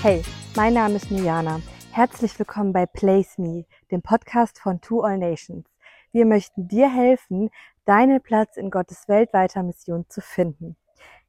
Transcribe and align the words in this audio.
Hey, 0.00 0.22
mein 0.54 0.74
Name 0.74 0.94
ist 0.94 1.10
Mirjana. 1.10 1.60
Herzlich 1.90 2.38
willkommen 2.38 2.72
bei 2.72 2.86
Place 2.86 3.36
Me, 3.36 3.64
dem 3.90 4.00
Podcast 4.00 4.60
von 4.60 4.80
To 4.80 5.00
All 5.00 5.18
Nations. 5.18 5.66
Wir 6.12 6.24
möchten 6.24 6.68
dir 6.68 6.88
helfen, 6.88 7.50
deinen 7.84 8.20
Platz 8.20 8.56
in 8.56 8.70
Gottes 8.70 9.08
weltweiter 9.08 9.64
Mission 9.64 10.04
zu 10.08 10.20
finden. 10.20 10.76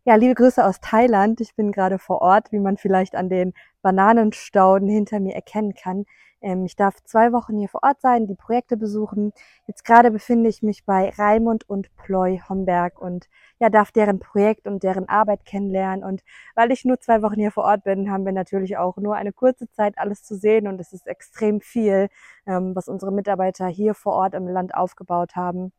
Ja, 0.05 0.13
liebe 0.13 0.35
Grüße 0.35 0.63
aus 0.63 0.79
Thailand. 0.81 1.41
Ich 1.41 1.55
bin 1.55 1.71
gerade 1.71 1.97
vor 1.97 2.21
Ort, 2.21 2.51
wie 2.51 2.59
man 2.59 2.77
vielleicht 2.77 3.15
an 3.15 3.27
den 3.27 3.55
Bananenstauden 3.81 4.87
hinter 4.87 5.19
mir 5.19 5.33
erkennen 5.33 5.73
kann. 5.73 6.05
Ähm, 6.41 6.65
ich 6.65 6.75
darf 6.75 6.95
zwei 7.03 7.31
Wochen 7.33 7.57
hier 7.57 7.69
vor 7.69 7.83
Ort 7.83 8.01
sein, 8.01 8.27
die 8.27 8.35
Projekte 8.35 8.77
besuchen. 8.77 9.33
Jetzt 9.67 9.85
gerade 9.85 10.11
befinde 10.11 10.49
ich 10.49 10.63
mich 10.63 10.85
bei 10.85 11.09
Raimund 11.17 11.67
und 11.69 11.95
Ploy 11.95 12.41
Homberg 12.47 12.99
und 12.99 13.27
ja, 13.59 13.69
darf 13.69 13.91
deren 13.91 14.19
Projekt 14.19 14.67
und 14.67 14.83
deren 14.83 15.09
Arbeit 15.09 15.45
kennenlernen. 15.45 16.03
Und 16.03 16.23
weil 16.55 16.71
ich 16.71 16.85
nur 16.85 16.99
zwei 16.99 17.21
Wochen 17.21 17.39
hier 17.39 17.51
vor 17.51 17.65
Ort 17.65 17.83
bin, 17.83 18.11
haben 18.11 18.25
wir 18.25 18.33
natürlich 18.33 18.77
auch 18.77 18.97
nur 18.97 19.15
eine 19.15 19.33
kurze 19.33 19.69
Zeit 19.71 19.97
alles 19.97 20.23
zu 20.23 20.35
sehen 20.35 20.67
und 20.67 20.79
es 20.79 20.93
ist 20.93 21.07
extrem 21.07 21.61
viel, 21.61 22.09
ähm, 22.45 22.75
was 22.75 22.87
unsere 22.87 23.11
Mitarbeiter 23.11 23.67
hier 23.67 23.93
vor 23.93 24.13
Ort 24.13 24.33
im 24.33 24.47
Land 24.47 24.75
aufgebaut 24.75 25.35
haben. 25.35 25.71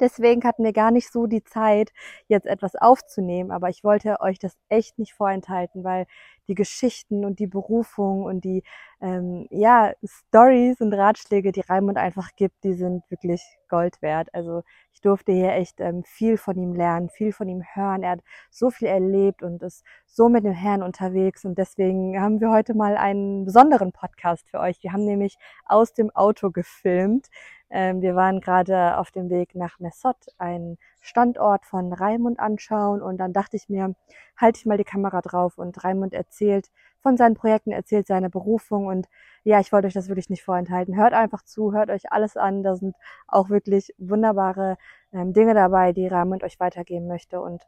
Deswegen 0.00 0.42
hatten 0.44 0.64
wir 0.64 0.72
gar 0.72 0.90
nicht 0.90 1.12
so 1.12 1.26
die 1.26 1.44
Zeit, 1.44 1.92
jetzt 2.26 2.46
etwas 2.46 2.74
aufzunehmen. 2.76 3.50
Aber 3.52 3.68
ich 3.68 3.84
wollte 3.84 4.20
euch 4.20 4.38
das 4.38 4.56
echt 4.68 4.98
nicht 4.98 5.14
vorenthalten, 5.14 5.84
weil 5.84 6.06
die 6.48 6.54
Geschichten 6.54 7.24
und 7.24 7.38
die 7.38 7.46
Berufung 7.46 8.24
und 8.24 8.44
die 8.44 8.62
ähm, 9.00 9.46
ja, 9.50 9.92
Stories 10.04 10.80
und 10.80 10.92
Ratschläge, 10.94 11.52
die 11.52 11.60
Raimund 11.60 11.98
einfach 11.98 12.30
gibt, 12.36 12.62
die 12.64 12.74
sind 12.74 13.02
wirklich 13.10 13.42
Gold 13.68 14.00
wert. 14.02 14.28
Also 14.32 14.62
ich 14.92 15.00
durfte 15.00 15.32
hier 15.32 15.52
echt 15.52 15.80
ähm, 15.80 16.04
viel 16.04 16.36
von 16.36 16.56
ihm 16.56 16.74
lernen, 16.74 17.08
viel 17.08 17.32
von 17.32 17.48
ihm 17.48 17.62
hören. 17.74 18.02
Er 18.02 18.12
hat 18.12 18.20
so 18.50 18.70
viel 18.70 18.88
erlebt 18.88 19.42
und 19.42 19.62
ist 19.62 19.82
so 20.06 20.28
mit 20.28 20.44
dem 20.44 20.52
Herrn 20.52 20.82
unterwegs. 20.82 21.44
Und 21.44 21.58
deswegen 21.58 22.20
haben 22.20 22.40
wir 22.40 22.50
heute 22.50 22.74
mal 22.74 22.96
einen 22.96 23.44
besonderen 23.44 23.92
Podcast 23.92 24.48
für 24.50 24.60
euch. 24.60 24.82
Wir 24.82 24.92
haben 24.92 25.04
nämlich 25.04 25.36
aus 25.64 25.94
dem 25.94 26.10
Auto 26.10 26.50
gefilmt. 26.50 27.28
Ähm, 27.74 28.02
wir 28.02 28.14
waren 28.14 28.42
gerade 28.42 28.98
auf 28.98 29.10
dem 29.10 29.30
Weg 29.30 29.54
nach 29.54 29.80
Messot, 29.80 30.16
einen 30.36 30.76
Standort 31.00 31.64
von 31.64 31.90
Raimund 31.94 32.38
anschauen. 32.38 33.00
Und 33.00 33.16
dann 33.16 33.32
dachte 33.32 33.56
ich 33.56 33.70
mir, 33.70 33.94
halte 34.36 34.58
ich 34.58 34.66
mal 34.66 34.76
die 34.76 34.84
Kamera 34.84 35.22
drauf 35.22 35.56
und 35.56 35.82
Raimund 35.82 36.12
erzählt 36.12 36.70
von 37.00 37.16
seinen 37.16 37.34
Projekten, 37.34 37.72
erzählt 37.72 38.06
seine 38.06 38.28
Berufung. 38.28 38.86
Und 38.86 39.08
ja, 39.42 39.58
ich 39.58 39.72
wollte 39.72 39.86
euch 39.86 39.94
das 39.94 40.08
wirklich 40.08 40.28
nicht 40.28 40.42
vorenthalten. 40.44 40.96
Hört 40.96 41.14
einfach 41.14 41.42
zu, 41.44 41.72
hört 41.72 41.88
euch 41.88 42.12
alles 42.12 42.36
an. 42.36 42.62
Da 42.62 42.76
sind 42.76 42.94
auch 43.26 43.48
wirklich 43.48 43.94
wunderbare 43.96 44.76
ähm, 45.14 45.32
Dinge 45.32 45.54
dabei, 45.54 45.94
die 45.94 46.06
Raimund 46.06 46.44
euch 46.44 46.60
weitergeben 46.60 47.06
möchte. 47.06 47.40
Und 47.40 47.66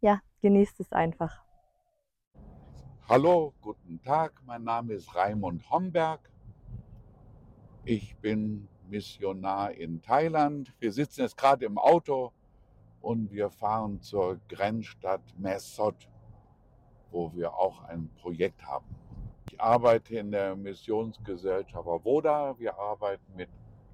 ja, 0.00 0.20
genießt 0.42 0.80
es 0.80 0.92
einfach. 0.92 1.44
Hallo, 3.08 3.54
guten 3.60 4.02
Tag. 4.02 4.32
Mein 4.44 4.64
Name 4.64 4.94
ist 4.94 5.14
Raimund 5.14 5.70
Homberg. 5.70 6.18
Ich 7.84 8.16
bin 8.16 8.66
Missionar 8.88 9.72
in 9.72 10.00
Thailand. 10.02 10.72
Wir 10.78 10.92
sitzen 10.92 11.22
jetzt 11.22 11.36
gerade 11.36 11.64
im 11.64 11.78
Auto 11.78 12.32
und 13.00 13.30
wir 13.32 13.50
fahren 13.50 14.00
zur 14.00 14.38
Grenzstadt 14.48 15.22
Mesot, 15.38 16.08
wo 17.10 17.32
wir 17.34 17.54
auch 17.54 17.82
ein 17.84 18.10
Projekt 18.20 18.64
haben. 18.66 18.86
Ich 19.50 19.60
arbeite 19.60 20.16
in 20.16 20.30
der 20.30 20.56
Missionsgesellschaft 20.56 21.86
Avoda. 21.86 22.58
Wir 22.58 22.78
arbeiten 22.78 23.36
mit 23.36 23.50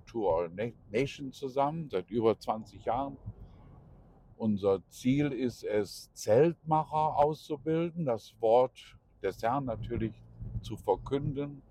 To 0.06 0.28
All 0.28 0.50
Nations 0.91 1.36
zusammen 1.36 1.88
seit 1.91 2.11
über 2.11 2.38
20 2.38 2.84
Jahren. 2.84 3.16
Unser 4.36 4.80
Ziel 4.88 5.33
ist 5.33 5.64
es, 5.64 6.12
Zeltmacher 6.14 7.16
auszubilden, 7.18 8.06
das 8.06 8.34
Wort 8.41 8.96
des 9.22 9.42
Herrn 9.42 9.66
natürlich 9.66 10.14
zu 10.62 10.77
verkünden 10.77 11.62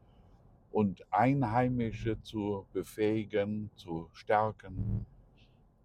und 0.72 1.04
Einheimische 1.12 2.22
zu 2.22 2.66
befähigen, 2.74 3.70
zu 3.76 4.10
stärken, 4.14 5.06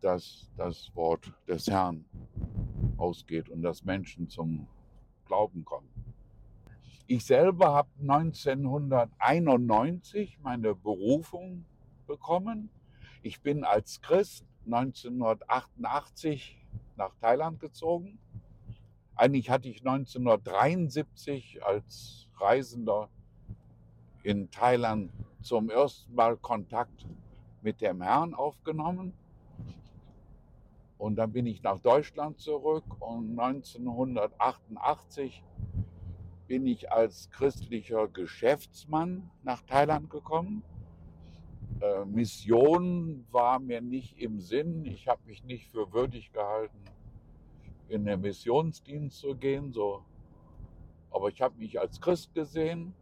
dass 0.01 0.51
das 0.57 0.91
Wort 0.95 1.33
des 1.49 1.67
Herrn 1.67 2.05
ausgeht 2.97 3.49
und 3.49 3.63
dass 3.63 3.85
Menschen 3.85 4.29
zum 4.29 4.69
Glauben 5.27 5.65
kommen. 5.65 5.89
Ich 7.07 7.25
selber 7.25 7.73
habe 7.75 7.91
1991 8.01 10.39
meine 10.43 10.75
Berufung 10.75 11.65
bekommen. 12.07 12.71
Ich 13.23 13.43
bin 13.43 13.65
als 13.65 14.01
Christ 14.01 14.47
1988 14.67 16.59
nach 16.97 17.15
Thailand 17.21 17.61
gezogen. 17.61 18.19
Eigentlich 19.17 19.51
hatte 19.51 19.69
ich 19.69 19.87
1973 19.87 21.63
als 21.65 22.27
Reisender 22.39 23.11
in 24.25 24.51
Thailand 24.51 25.13
zum 25.43 25.71
ersten 25.71 26.13
Mal 26.15 26.37
Kontakt 26.39 27.07
mit 27.63 27.81
dem 27.81 28.03
Herrn 28.03 28.35
aufgenommen. 28.35 29.13
Und 30.99 31.17
dann 31.17 31.33
bin 31.33 31.47
ich 31.47 31.63
nach 31.63 31.79
Deutschland 31.79 32.41
zurück 32.41 32.85
und 33.01 33.39
1988 33.39 35.45
bin 36.47 36.67
ich 36.67 36.91
als 36.91 37.31
christlicher 37.31 38.09
Geschäftsmann 38.09 39.31
nach 39.43 39.61
Thailand 39.63 40.09
gekommen. 40.09 40.63
Äh, 41.81 42.07
Mission 42.07 43.27
war 43.31 43.59
mir 43.59 43.83
nicht 43.83 44.19
im 44.19 44.41
Sinn. 44.41 44.87
Ich 44.87 45.07
habe 45.07 45.21
mich 45.27 45.45
nicht 45.45 45.71
für 45.71 45.93
würdig 45.93 46.33
gehalten, 46.33 46.79
in 47.89 48.07
den 48.07 48.23
Missionsdienst 48.23 49.19
zu 49.19 49.35
gehen. 49.35 49.73
So. 49.73 50.03
Aber 51.11 51.29
ich 51.29 51.43
habe 51.43 51.59
mich 51.59 51.79
als 51.79 52.01
Christ 52.01 52.35
gesehen 52.35 52.95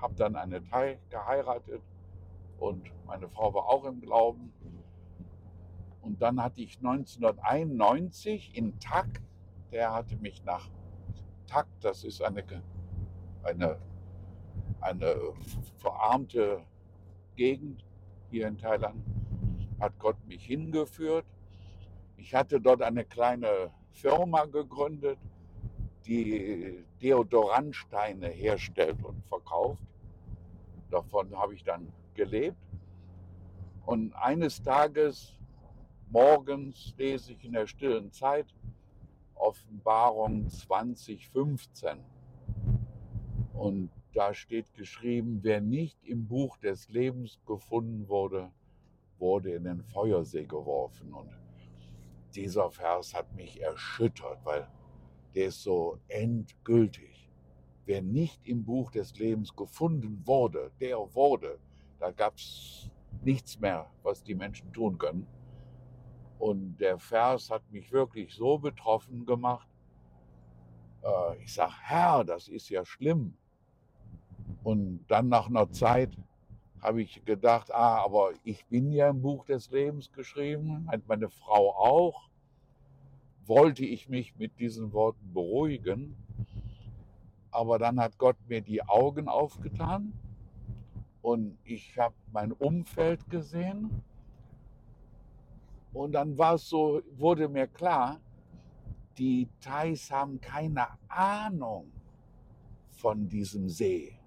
habe 0.00 0.14
dann 0.14 0.36
eine 0.36 0.62
Thai 0.62 0.98
geheiratet 1.10 1.82
und 2.58 2.90
meine 3.06 3.28
Frau 3.28 3.52
war 3.52 3.66
auch 3.68 3.84
im 3.84 4.00
Glauben. 4.00 4.52
Und 6.02 6.20
dann 6.20 6.42
hatte 6.42 6.60
ich 6.60 6.76
1991 6.78 8.56
in 8.56 8.78
Tak, 8.78 9.22
der 9.72 9.92
hatte 9.92 10.16
mich 10.16 10.44
nach 10.44 10.68
Tak, 11.46 11.66
das 11.80 12.04
ist 12.04 12.22
eine, 12.22 12.44
eine, 13.42 13.78
eine 14.80 15.16
verarmte 15.76 16.62
Gegend 17.36 17.84
hier 18.30 18.48
in 18.48 18.58
Thailand, 18.58 19.02
hat 19.80 19.98
Gott 19.98 20.16
mich 20.26 20.44
hingeführt. 20.44 21.26
Ich 22.16 22.34
hatte 22.34 22.60
dort 22.60 22.82
eine 22.82 23.04
kleine 23.04 23.70
Firma 23.92 24.44
gegründet, 24.44 25.18
die 26.06 26.84
Deodorantsteine 27.02 28.28
herstellt 28.28 29.02
und 29.02 29.24
verkauft. 29.26 29.82
Davon 30.90 31.36
habe 31.36 31.54
ich 31.54 31.64
dann 31.64 31.92
gelebt. 32.14 32.56
Und 33.86 34.14
eines 34.14 34.62
Tages, 34.62 35.34
morgens, 36.10 36.94
lese 36.96 37.32
ich 37.32 37.44
in 37.44 37.52
der 37.52 37.66
stillen 37.66 38.12
Zeit 38.12 38.46
Offenbarung 39.34 40.48
2015. 40.48 41.98
Und 43.52 43.90
da 44.14 44.32
steht 44.32 44.72
geschrieben, 44.74 45.40
wer 45.42 45.60
nicht 45.60 45.98
im 46.04 46.26
Buch 46.26 46.56
des 46.58 46.88
Lebens 46.88 47.40
gefunden 47.46 48.08
wurde, 48.08 48.50
wurde 49.18 49.52
in 49.52 49.64
den 49.64 49.82
Feuersee 49.82 50.44
geworfen. 50.44 51.12
Und 51.12 51.30
dieser 52.34 52.70
Vers 52.70 53.14
hat 53.14 53.34
mich 53.34 53.60
erschüttert, 53.60 54.38
weil 54.44 54.68
der 55.34 55.46
ist 55.46 55.62
so 55.62 55.98
endgültig. 56.08 57.30
Wer 57.86 58.02
nicht 58.02 58.46
im 58.46 58.64
Buch 58.64 58.90
des 58.90 59.18
Lebens 59.18 59.54
gefunden 59.54 60.22
wurde, 60.24 60.70
der 60.80 60.96
wurde. 61.14 61.58
Da 61.98 62.10
gab 62.10 62.36
es 62.36 62.90
nichts 63.22 63.58
mehr, 63.60 63.90
was 64.02 64.22
die 64.22 64.34
Menschen 64.34 64.72
tun 64.72 64.96
können. 64.96 65.26
Und 66.38 66.76
der 66.78 66.98
Vers 66.98 67.50
hat 67.50 67.62
mich 67.70 67.92
wirklich 67.92 68.34
so 68.34 68.58
betroffen 68.58 69.24
gemacht. 69.26 69.68
Äh, 71.02 71.42
ich 71.42 71.52
sage, 71.52 71.72
Herr, 71.82 72.24
das 72.24 72.48
ist 72.48 72.68
ja 72.70 72.84
schlimm. 72.84 73.36
Und 74.62 75.04
dann 75.08 75.28
nach 75.28 75.48
einer 75.48 75.70
Zeit 75.70 76.16
habe 76.80 77.02
ich 77.02 77.24
gedacht, 77.24 77.72
ah, 77.72 78.04
aber 78.04 78.32
ich 78.44 78.64
bin 78.66 78.90
ja 78.92 79.08
im 79.08 79.22
Buch 79.22 79.44
des 79.46 79.70
Lebens 79.70 80.12
geschrieben, 80.12 80.88
meine 81.06 81.30
Frau 81.30 81.70
auch. 81.74 82.28
Wollte 83.46 83.84
ich 83.84 84.08
mich 84.08 84.36
mit 84.36 84.58
diesen 84.58 84.92
Worten 84.92 85.32
beruhigen 85.32 86.16
aber 87.54 87.78
dann 87.78 88.00
hat 88.00 88.18
Gott 88.18 88.36
mir 88.48 88.60
die 88.60 88.82
Augen 88.82 89.28
aufgetan 89.28 90.12
und 91.22 91.56
ich 91.62 91.96
habe 91.96 92.16
mein 92.32 92.50
Umfeld 92.50 93.30
gesehen. 93.30 94.02
Und 95.92 96.12
dann 96.12 96.36
war 96.36 96.54
es 96.54 96.68
so, 96.68 97.00
wurde 97.16 97.48
mir 97.48 97.68
klar, 97.68 98.20
die 99.16 99.48
Thais 99.60 100.10
haben 100.10 100.40
keine 100.40 100.88
Ahnung 101.08 101.92
von 102.90 103.28
diesem 103.28 103.68
See. 103.68 104.18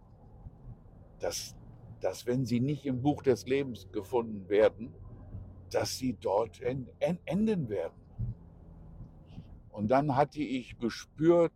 Dass, 1.19 1.53
dass 1.99 2.25
wenn 2.25 2.45
sie 2.45 2.61
nicht 2.61 2.85
im 2.85 3.01
Buch 3.01 3.23
des 3.23 3.45
Lebens 3.45 3.91
gefunden 3.91 4.47
werden, 4.47 4.93
dass 5.69 5.97
sie 5.97 6.13
dort 6.13 6.61
enden 6.61 7.67
werden. 7.67 8.06
Und 9.77 9.89
dann 9.89 10.15
hatte 10.15 10.41
ich 10.41 10.75
gespürt, 10.79 11.53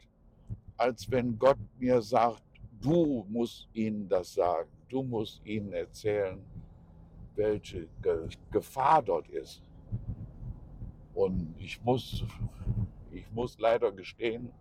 als 0.78 1.10
wenn 1.10 1.40
Gott 1.40 1.58
mir 1.80 2.04
sagt, 2.04 2.44
Du 2.80 3.26
musst 3.30 3.68
ihnen 3.74 4.08
das 4.08 4.36
sagen. 4.36 4.70
Du 4.90 5.02
musst 5.02 5.44
ihnen 5.44 5.74
erzählen, 5.74 6.40
welche 7.36 7.88
Ge 8.02 8.28
Gefahr 8.52 9.02
dort 9.02 9.28
ist. 9.30 9.64
Und 11.16 11.56
ich 11.58 11.82
muss, 11.84 12.24
ich 13.12 13.32
muss 13.32 13.58
leider 13.58 13.92
gestehen, 13.92 14.52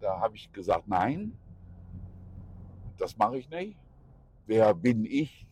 da 0.00 0.20
habe 0.20 0.36
ich 0.36 0.52
gesagt, 0.52 0.86
nein, 0.86 1.36
das 2.98 3.16
mache 3.16 3.38
ich 3.38 3.50
nicht. 3.50 3.76
Wer 4.46 4.74
bin 4.74 5.04
ich, 5.04 5.44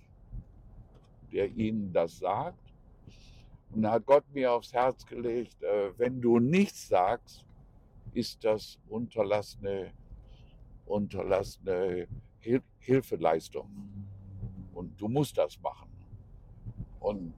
der 1.33 1.49
Ihnen 1.51 1.93
das 1.93 2.19
sagt? 2.19 2.68
Und 3.71 3.83
da 3.83 3.93
hat 3.93 4.07
Gott 4.07 4.25
mir 4.33 4.53
aufs 4.53 4.73
Herz 4.73 5.05
gelegt, 5.05 5.63
äh, 5.63 5.93
wenn 5.99 6.21
du 6.21 6.39
nichts 6.39 6.89
sagst, 6.89 7.45
ist 8.15 8.43
das 8.45 8.79
unterlassene, 8.89 9.93
unterlassene 10.87 12.09
Hil 12.41 12.63
Hilfeleistung. 12.79 13.69
Und 14.73 14.99
du 15.01 15.09
musst 15.09 15.37
das 15.37 15.61
machen. 15.61 15.91
Und 17.01 17.35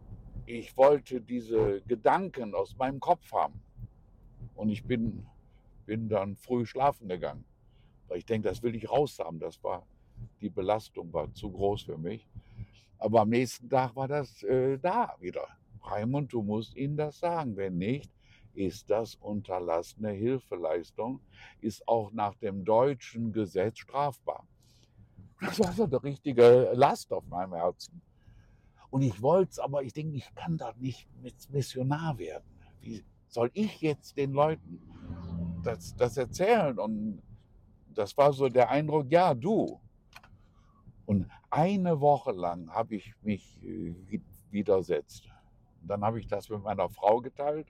ich 0.46 0.76
wollte 0.76 1.20
diese 1.20 1.80
Gedanken 1.82 2.54
aus 2.54 2.76
meinem 2.76 3.00
Kopf 3.00 3.32
haben. 3.32 3.60
Und 4.54 4.68
ich 4.68 4.84
bin, 4.84 5.26
bin 5.86 6.08
dann 6.08 6.36
früh 6.36 6.66
schlafen 6.66 7.08
gegangen. 7.08 7.44
Weil 8.08 8.18
ich 8.18 8.26
denke, 8.26 8.48
das 8.48 8.62
will 8.62 8.74
ich 8.74 8.90
raus 8.90 9.18
haben. 9.18 9.38
Das 9.38 9.62
war, 9.62 9.86
die 10.40 10.50
Belastung 10.50 11.12
war 11.12 11.32
zu 11.32 11.50
groß 11.50 11.82
für 11.82 11.98
mich. 11.98 12.28
Aber 12.98 13.22
am 13.22 13.30
nächsten 13.30 13.68
Tag 13.68 13.96
war 13.96 14.06
das 14.06 14.42
äh, 14.42 14.78
da 14.78 15.16
wieder. 15.18 15.46
Raimund, 15.82 16.32
du 16.32 16.42
musst 16.42 16.76
ihnen 16.76 16.96
das 16.96 17.18
sagen. 17.18 17.56
Wenn 17.56 17.78
nicht, 17.78 18.10
ist 18.54 18.90
das 18.90 19.14
unterlassene 19.14 20.10
Hilfeleistung, 20.10 21.20
ist 21.60 21.86
auch 21.86 22.12
nach 22.12 22.34
dem 22.36 22.64
deutschen 22.64 23.32
Gesetz 23.32 23.78
strafbar. 23.78 24.46
Das 25.40 25.58
war 25.58 25.72
so 25.72 25.84
eine 25.84 26.02
richtige 26.02 26.70
Last 26.74 27.12
auf 27.12 27.26
meinem 27.26 27.54
Herzen. 27.54 28.02
Und 28.90 29.02
ich 29.02 29.22
wollte 29.22 29.52
es, 29.52 29.58
aber 29.58 29.82
ich 29.82 29.92
denke, 29.92 30.16
ich 30.16 30.34
kann 30.34 30.56
da 30.58 30.72
nicht 30.78 31.08
mit 31.22 31.34
Missionar 31.50 32.18
werden. 32.18 32.44
Wie 32.80 33.04
soll 33.28 33.50
ich 33.54 33.80
jetzt 33.80 34.16
den 34.16 34.32
Leuten 34.32 34.80
das, 35.62 35.94
das 35.96 36.16
erzählen? 36.16 36.78
Und 36.78 37.22
das 37.94 38.16
war 38.16 38.32
so 38.32 38.48
der 38.48 38.68
Eindruck, 38.68 39.06
ja, 39.10 39.32
du. 39.32 39.80
Und 41.06 41.30
eine 41.50 42.00
Woche 42.00 42.32
lang 42.32 42.68
habe 42.70 42.96
ich 42.96 43.14
mich 43.22 43.62
äh, 43.62 44.20
widersetzt. 44.50 45.29
Dann 45.82 46.02
habe 46.02 46.20
ich 46.20 46.26
das 46.26 46.48
mit 46.48 46.62
meiner 46.62 46.88
Frau 46.88 47.20
geteilt. 47.20 47.68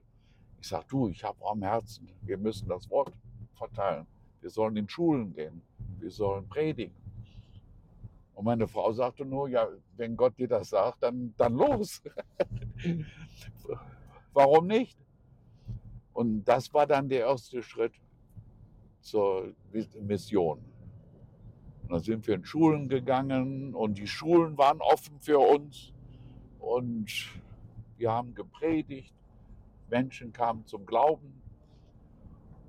Ich 0.61 0.69
sage, 0.69 0.85
du, 0.89 1.09
ich 1.09 1.25
habe 1.25 1.39
am 1.47 1.63
Herzen, 1.63 2.09
wir 2.23 2.37
müssen 2.37 2.69
das 2.69 2.89
Wort 2.91 3.13
verteilen. 3.55 4.07
Wir 4.41 4.51
sollen 4.51 4.77
in 4.77 4.89
Schulen 4.89 5.33
gehen. 5.33 5.63
Wir 5.99 6.11
sollen 6.11 6.49
predigen. 6.49 6.95
Und 8.35 8.45
meine 8.45 8.67
Frau 8.67 8.91
sagte 8.93 9.25
nur, 9.25 9.49
ja, 9.49 9.69
wenn 9.97 10.17
Gott 10.17 10.39
dir 10.39 10.49
das 10.49 10.71
sagt, 10.71 11.03
dann, 11.03 11.35
dann 11.37 11.55
los. 11.55 12.03
Warum 14.33 14.67
nicht? 14.67 14.99
Und 16.13 16.45
das 16.45 16.73
war 16.73 16.87
dann 16.87 17.09
der 17.09 17.21
erste 17.21 17.63
Schritt 17.63 17.93
zur 19.01 19.53
Mission. 20.01 20.59
Und 21.83 21.91
dann 21.91 22.01
sind 22.01 22.27
wir 22.27 22.35
in 22.35 22.45
Schulen 22.45 22.89
gegangen 22.89 23.75
und 23.75 23.99
die 23.99 24.07
Schulen 24.07 24.57
waren 24.57 24.81
offen 24.81 25.19
für 25.21 25.39
uns. 25.39 25.93
Und 26.59 27.11
wir 28.01 28.11
haben 28.11 28.35
gepredigt, 28.35 29.15
Menschen 29.91 30.33
kamen 30.33 30.65
zum 30.65 30.87
Glauben 30.87 31.43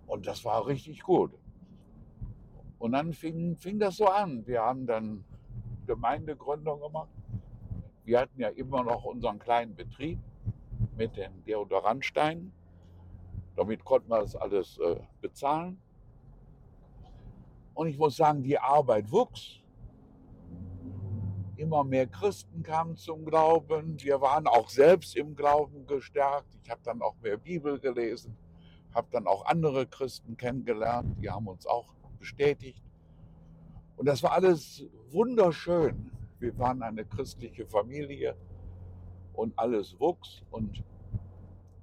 und 0.06 0.28
das 0.28 0.44
war 0.44 0.68
richtig 0.68 1.04
gut. 1.04 1.31
Und 2.80 2.92
dann 2.92 3.13
fing, 3.13 3.56
fing 3.56 3.80
das 3.80 3.95
so 3.95 4.07
an. 4.07 4.45
Wir 4.45 4.62
haben 4.62 4.86
dann 4.86 5.24
Gemeindegründung 5.88 6.81
gemacht. 6.81 7.10
Wir 8.04 8.19
hatten 8.19 8.42
ja 8.42 8.50
immer 8.50 8.83
noch 8.83 9.06
unseren 9.06 9.39
kleinen 9.39 9.74
Betrieb 9.74 10.19
mit 10.98 11.16
den 11.16 11.44
Deodorantsteinen. 11.45 12.51
Damit 13.56 13.86
konnten 13.86 14.10
wir 14.10 14.19
das 14.19 14.36
alles 14.36 14.80
äh, 14.80 15.00
bezahlen. 15.22 15.80
Und 17.74 17.88
ich 17.88 17.98
muss 17.98 18.18
sagen, 18.18 18.44
die 18.44 18.60
Arbeit 18.60 19.10
wuchs 19.10 19.61
immer 21.62 21.84
mehr 21.84 22.08
Christen 22.08 22.63
kamen 22.63 22.98
zum 22.98 23.24
Glauben. 23.24 24.02
Wir 24.02 24.19
waren 24.19 24.48
auch 24.48 24.68
selbst 24.68 25.16
im 25.16 25.36
Glauben 25.36 25.86
gestärkt. 25.86 26.58
Ich 26.63 26.69
habe 26.72 26.81
dann 26.84 27.02
auch 27.04 27.16
mehr 27.22 27.38
Bibel 27.38 27.80
gelesen, 27.80 28.36
habe 28.96 29.08
dann 29.12 29.28
auch 29.28 29.46
andere 29.46 29.86
Christen 29.86 30.36
kennengelernt. 30.36 31.16
Die 31.22 31.30
haben 31.30 31.48
uns 31.48 31.68
auch 31.68 31.94
bestätigt. 32.18 32.81
Und 33.96 34.08
das 34.08 34.24
war 34.24 34.31
alles 34.31 34.84
wunderschön. 35.12 36.12
Wir 36.40 36.58
waren 36.58 36.81
eine 36.81 37.06
christliche 37.06 37.68
Familie 37.68 38.36
und 39.34 39.57
alles 39.60 40.00
wuchs. 40.00 40.42
Und 40.50 40.84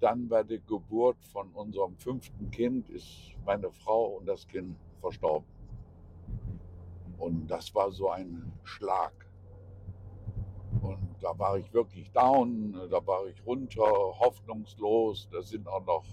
dann 0.00 0.28
bei 0.28 0.42
der 0.42 0.58
Geburt 0.58 1.24
von 1.26 1.50
unserem 1.52 1.96
fünften 1.96 2.50
Kind 2.50 2.88
ist 2.90 3.32
meine 3.46 3.70
Frau 3.70 4.16
und 4.16 4.26
das 4.26 4.46
Kind 4.48 4.76
verstorben. 5.00 5.46
Und 7.18 7.46
das 7.46 7.72
war 7.76 7.92
so 7.92 8.10
ein 8.10 8.52
Schlag. 8.64 9.27
Da 11.20 11.36
war 11.38 11.58
ich 11.58 11.72
wirklich 11.72 12.10
down, 12.12 12.72
da 12.90 13.04
war 13.06 13.26
ich 13.26 13.44
runter, 13.44 13.82
hoffnungslos. 13.82 15.28
Da 15.30 15.42
sind 15.42 15.66
auch 15.66 15.84
noch 15.84 16.04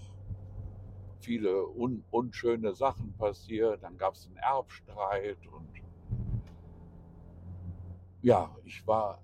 viele 1.20 1.66
un 1.68 2.04
unschöne 2.10 2.74
Sachen 2.74 3.14
passiert. 3.16 3.82
Dann 3.82 3.96
gab 3.96 4.14
es 4.14 4.26
einen 4.26 4.36
Erbstreit 4.36 5.46
und 5.46 5.68
ja, 8.22 8.50
ich 8.64 8.84
war 8.86 9.22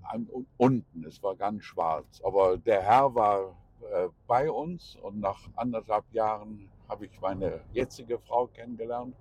unten, 0.58 1.04
es 1.04 1.20
war 1.22 1.34
ganz 1.34 1.64
schwarz. 1.64 2.20
Aber 2.22 2.56
der 2.56 2.82
Herr 2.82 3.12
war 3.14 3.56
äh, 3.90 4.08
bei 4.28 4.50
uns 4.50 4.96
und 4.96 5.18
nach 5.20 5.48
anderthalb 5.56 6.04
Jahren 6.12 6.70
habe 6.88 7.06
ich 7.06 7.20
meine 7.20 7.64
jetzige 7.72 8.18
Frau 8.18 8.46
kennengelernt. 8.46 9.16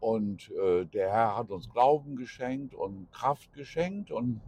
Und 0.00 0.50
äh, 0.52 0.86
der 0.86 1.12
Herr 1.12 1.36
hat 1.36 1.50
uns 1.50 1.68
Glauben 1.68 2.16
geschenkt 2.16 2.74
und 2.74 3.12
Kraft 3.12 3.52
geschenkt. 3.52 4.10
Und 4.10 4.40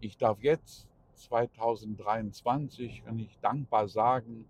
ich 0.00 0.18
darf 0.18 0.42
jetzt, 0.42 0.88
2023, 1.14 3.04
kann 3.04 3.18
ich 3.18 3.38
dankbar 3.40 3.88
sagen, 3.88 4.46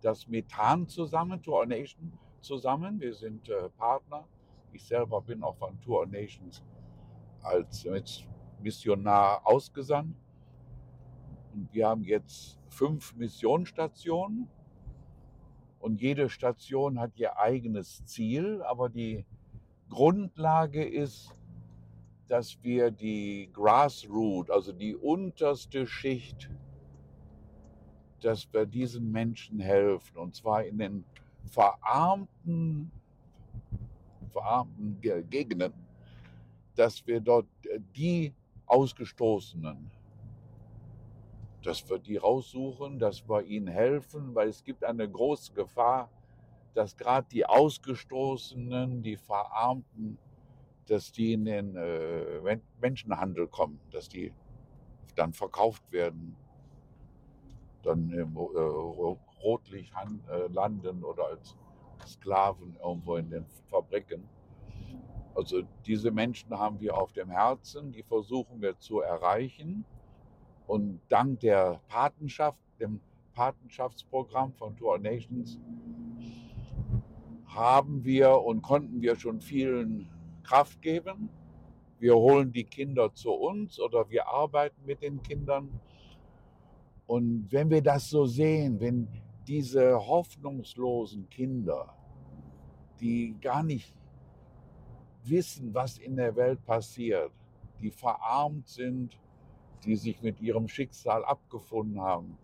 dass 0.00 0.26
Methan 0.26 0.88
zusammen, 0.88 1.42
Tour 1.42 1.66
Nation 1.66 2.12
zusammen, 2.40 3.00
wir 3.00 3.14
sind 3.14 3.48
äh, 3.48 3.68
Partner. 3.70 4.26
Ich 4.72 4.84
selber 4.84 5.20
bin 5.20 5.42
auch 5.42 5.56
von 5.56 5.80
Tour 5.80 6.06
Nations 6.06 6.62
als 7.42 7.86
Missionar 8.60 9.46
ausgesandt. 9.46 10.16
Und 11.54 11.72
wir 11.72 11.88
haben 11.88 12.02
jetzt 12.02 12.58
fünf 12.68 13.14
Missionsstationen. 13.14 14.48
Und 15.78 16.00
jede 16.00 16.28
Station 16.30 16.98
hat 16.98 17.12
ihr 17.16 17.38
eigenes 17.38 18.04
Ziel, 18.06 18.62
aber 18.62 18.88
die 18.88 19.24
Grundlage 19.88 20.84
ist, 20.84 21.30
dass 22.28 22.62
wir 22.62 22.90
die 22.90 23.50
Grassroot, 23.52 24.50
also 24.50 24.72
die 24.72 24.96
unterste 24.96 25.86
Schicht, 25.86 26.50
dass 28.20 28.50
wir 28.52 28.64
diesen 28.64 29.12
Menschen 29.12 29.60
helfen. 29.60 30.16
Und 30.16 30.34
zwar 30.34 30.64
in 30.64 30.78
den 30.78 31.04
verarmten, 31.50 32.90
verarmten 34.32 34.98
Gegenden, 35.28 35.72
dass 36.74 37.06
wir 37.06 37.20
dort 37.20 37.46
äh, 37.66 37.78
die 37.94 38.32
Ausgestoßenen, 38.66 39.90
dass 41.62 41.88
wir 41.88 41.98
die 41.98 42.16
raussuchen, 42.16 42.98
dass 42.98 43.28
wir 43.28 43.42
ihnen 43.44 43.68
helfen, 43.68 44.34
weil 44.34 44.48
es 44.48 44.64
gibt 44.64 44.82
eine 44.82 45.08
große 45.08 45.52
Gefahr, 45.52 46.08
dass 46.74 46.96
gerade 46.96 47.26
die 47.30 47.46
Ausgestoßenen, 47.46 49.02
die 49.02 49.16
Verarmten, 49.16 50.18
dass 50.86 51.12
die 51.12 51.32
in 51.32 51.44
den 51.44 51.76
äh, 51.76 52.58
Menschenhandel 52.80 53.46
kommen, 53.48 53.80
dass 53.90 54.08
die 54.08 54.32
dann 55.14 55.32
verkauft 55.32 55.82
werden, 55.92 56.36
dann 57.82 58.10
im 58.10 58.36
äh, 58.36 58.40
Rotlicht 59.42 59.92
äh, 60.30 60.46
landen 60.48 61.04
oder 61.04 61.26
als 61.26 61.56
Sklaven 62.06 62.76
irgendwo 62.82 63.16
in 63.16 63.30
den 63.30 63.46
Fabriken. 63.70 64.28
Also 65.34 65.62
diese 65.84 66.10
Menschen 66.10 66.56
haben 66.56 66.80
wir 66.80 66.96
auf 66.96 67.12
dem 67.12 67.30
Herzen, 67.30 67.92
die 67.92 68.02
versuchen 68.02 68.60
wir 68.60 68.78
zu 68.78 69.00
erreichen. 69.00 69.84
Und 70.66 71.00
dank 71.08 71.40
der 71.40 71.80
Patenschaft, 71.88 72.58
dem 72.80 73.00
Patenschaftsprogramm 73.34 74.52
von 74.54 74.76
Tour 74.76 74.98
Nations, 74.98 75.58
haben 77.54 78.04
wir 78.04 78.42
und 78.42 78.62
konnten 78.62 79.00
wir 79.00 79.16
schon 79.16 79.40
vielen 79.40 80.08
Kraft 80.42 80.82
geben. 80.82 81.30
Wir 81.98 82.14
holen 82.16 82.52
die 82.52 82.64
Kinder 82.64 83.14
zu 83.14 83.32
uns 83.32 83.78
oder 83.80 84.08
wir 84.10 84.28
arbeiten 84.28 84.84
mit 84.84 85.02
den 85.02 85.22
Kindern. 85.22 85.68
Und 87.06 87.46
wenn 87.50 87.70
wir 87.70 87.82
das 87.82 88.10
so 88.10 88.26
sehen, 88.26 88.80
wenn 88.80 89.08
diese 89.46 89.94
hoffnungslosen 89.94 91.28
Kinder, 91.28 91.94
die 93.00 93.36
gar 93.40 93.62
nicht 93.62 93.94
wissen, 95.24 95.72
was 95.72 95.98
in 95.98 96.16
der 96.16 96.34
Welt 96.36 96.64
passiert, 96.64 97.30
die 97.80 97.90
verarmt 97.90 98.66
sind, 98.68 99.18
die 99.84 99.96
sich 99.96 100.22
mit 100.22 100.40
ihrem 100.40 100.68
Schicksal 100.68 101.24
abgefunden 101.24 102.00
haben, 102.00 102.38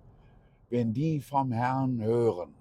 wenn 0.69 0.93
die 0.93 1.21
vom 1.21 1.51
Herrn 1.53 2.01
hören, 2.01 2.55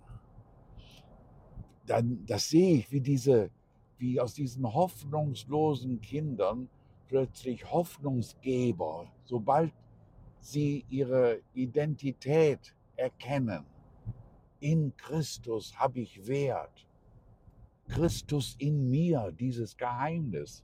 dann 1.90 2.26
das 2.26 2.50
sehe 2.50 2.78
ich, 2.78 2.92
wie 2.92 3.02
diese, 3.02 3.50
wie 3.98 4.20
aus 4.20 4.34
diesen 4.34 4.72
hoffnungslosen 4.72 6.02
Kindern 6.02 6.70
plötzlich 7.08 7.70
Hoffnungsgeber, 7.72 9.12
sobald 9.26 9.74
sie 10.40 10.86
ihre 10.90 11.42
Identität 11.54 12.76
erkennen. 12.96 13.66
In 14.60 14.96
Christus 14.96 15.78
habe 15.78 16.02
ich 16.02 16.28
Wert. 16.28 16.86
Christus 17.88 18.56
in 18.60 18.90
mir, 18.90 19.32
dieses 19.32 19.76
Geheimnis. 19.76 20.64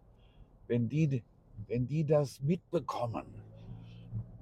Wenn 0.67 0.87
die, 0.87 1.23
wenn 1.67 1.87
die 1.87 2.03
das 2.05 2.41
mitbekommen, 2.41 3.25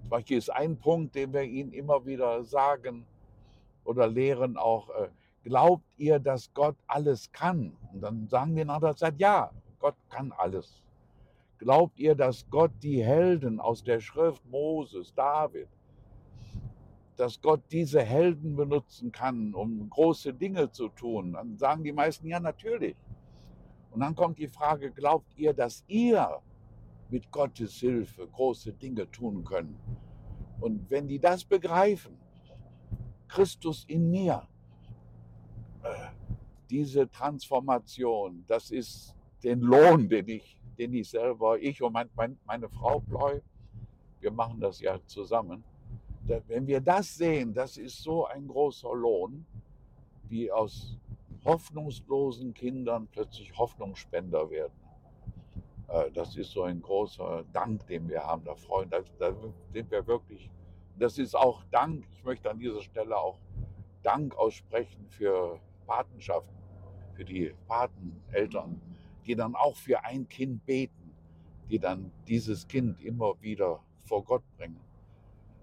zum 0.01 0.09
Beispiel 0.09 0.37
ist 0.37 0.49
ein 0.49 0.77
Punkt, 0.77 1.15
den 1.15 1.31
wir 1.31 1.43
ihnen 1.43 1.71
immer 1.71 2.05
wieder 2.05 2.43
sagen 2.43 3.05
oder 3.85 4.07
lehren 4.07 4.57
auch, 4.57 4.89
äh, 4.89 5.07
glaubt 5.43 5.85
ihr, 5.97 6.19
dass 6.19 6.53
Gott 6.53 6.75
alles 6.87 7.31
kann? 7.31 7.75
Und 7.91 8.01
dann 8.01 8.27
sagen 8.27 8.53
nach 8.53 8.79
der 8.79 8.95
Zeit, 8.95 9.19
ja, 9.19 9.51
Gott 9.79 9.95
kann 10.09 10.31
alles. 10.31 10.81
Glaubt 11.59 11.99
ihr, 11.99 12.15
dass 12.15 12.49
Gott 12.49 12.71
die 12.81 13.03
Helden 13.03 13.59
aus 13.59 13.83
der 13.83 13.99
Schrift 13.99 14.43
Moses, 14.49 15.13
David, 15.13 15.67
dass 17.15 17.39
Gott 17.41 17.61
diese 17.71 18.01
Helden 18.01 18.55
benutzen 18.55 19.11
kann, 19.11 19.53
um 19.53 19.89
große 19.89 20.33
Dinge 20.33 20.71
zu 20.71 20.89
tun? 20.89 21.33
Dann 21.33 21.57
sagen 21.57 21.83
die 21.83 21.93
meisten, 21.93 22.27
ja, 22.27 22.39
natürlich. 22.39 22.95
Und 23.91 23.99
dann 23.99 24.15
kommt 24.15 24.39
die 24.39 24.47
Frage, 24.47 24.91
glaubt 24.91 25.37
ihr, 25.37 25.53
dass 25.53 25.83
ihr 25.87 26.41
mit 27.09 27.31
Gottes 27.31 27.75
Hilfe 27.75 28.27
große 28.27 28.73
Dinge 28.73 29.09
tun 29.11 29.43
könnt? 29.43 29.77
Und 30.59 30.89
wenn 30.89 31.07
die 31.07 31.19
das 31.19 31.43
begreifen, 31.43 32.17
Christus 33.27 33.85
in 33.87 34.09
mir, 34.09 34.47
diese 36.69 37.09
Transformation, 37.09 38.43
das 38.47 38.71
ist 38.71 39.15
den 39.43 39.59
Lohn, 39.59 40.07
den 40.09 40.27
ich, 40.27 40.57
den 40.77 40.93
ich 40.93 41.09
selber, 41.09 41.59
ich 41.59 41.81
und 41.81 41.93
mein, 41.93 42.09
mein, 42.15 42.37
meine 42.45 42.69
Frau 42.69 42.99
Bleu, 42.99 43.39
wir 44.19 44.31
machen 44.31 44.59
das 44.59 44.79
ja 44.79 44.97
zusammen. 45.05 45.63
Wenn 46.47 46.65
wir 46.65 46.79
das 46.79 47.15
sehen, 47.15 47.53
das 47.53 47.77
ist 47.77 48.01
so 48.01 48.25
ein 48.25 48.47
großer 48.47 48.93
Lohn, 48.93 49.45
wie 50.29 50.51
aus 50.51 50.97
hoffnungslosen 51.43 52.53
Kindern 52.53 53.07
plötzlich 53.11 53.55
Hoffnungsspender 53.57 54.49
werden. 54.49 54.73
Äh, 55.89 56.11
das 56.11 56.35
ist 56.37 56.51
so 56.51 56.63
ein 56.63 56.81
großer 56.81 57.43
Dank, 57.51 57.85
den 57.87 58.07
wir 58.07 58.23
haben. 58.23 58.43
Da 58.45 58.55
freuen, 58.55 58.89
da, 58.89 59.01
da 59.19 59.35
sind 59.73 59.91
wir 59.91 60.07
wirklich. 60.07 60.49
Das 60.97 61.17
ist 61.17 61.35
auch 61.35 61.63
Dank. 61.71 62.07
Ich 62.13 62.23
möchte 62.23 62.49
an 62.49 62.59
dieser 62.59 62.81
Stelle 62.81 63.17
auch 63.17 63.37
Dank 64.03 64.35
aussprechen 64.37 65.05
für 65.09 65.59
Patenschaften, 65.85 66.55
für 67.13 67.25
die 67.25 67.53
Pateneltern, 67.67 68.81
die 69.25 69.35
dann 69.35 69.55
auch 69.55 69.75
für 69.75 70.03
ein 70.03 70.27
Kind 70.27 70.65
beten, 70.65 71.11
die 71.69 71.79
dann 71.79 72.11
dieses 72.27 72.67
Kind 72.67 73.01
immer 73.01 73.39
wieder 73.41 73.79
vor 74.03 74.23
Gott 74.23 74.43
bringen. 74.57 74.79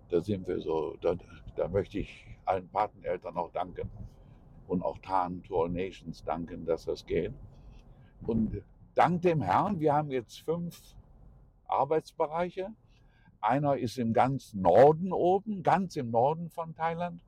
Da 0.08 0.20
sind 0.20 0.46
wir 0.48 0.60
so, 0.60 0.96
da, 1.00 1.16
da 1.56 1.68
möchte 1.68 1.98
ich 1.98 2.26
allen 2.44 2.68
Pateneltern 2.68 3.36
auch 3.36 3.52
danken 3.52 3.88
und 4.66 4.82
auch 4.82 4.98
Tan 4.98 5.42
to 5.42 5.62
All 5.62 5.68
Nations 5.68 6.22
danken, 6.24 6.64
dass 6.64 6.84
das 6.84 7.04
geht. 7.04 7.32
Und 8.22 8.62
dank 8.94 9.22
dem 9.22 9.42
Herrn, 9.42 9.78
wir 9.80 9.94
haben 9.94 10.10
jetzt 10.10 10.40
fünf 10.40 10.80
Arbeitsbereiche. 11.66 12.72
Einer 13.40 13.76
ist 13.76 13.98
im 13.98 14.12
ganz 14.12 14.52
Norden 14.52 15.12
oben, 15.12 15.62
ganz 15.62 15.96
im 15.96 16.10
Norden 16.10 16.50
von 16.50 16.74
Thailand, 16.74 17.22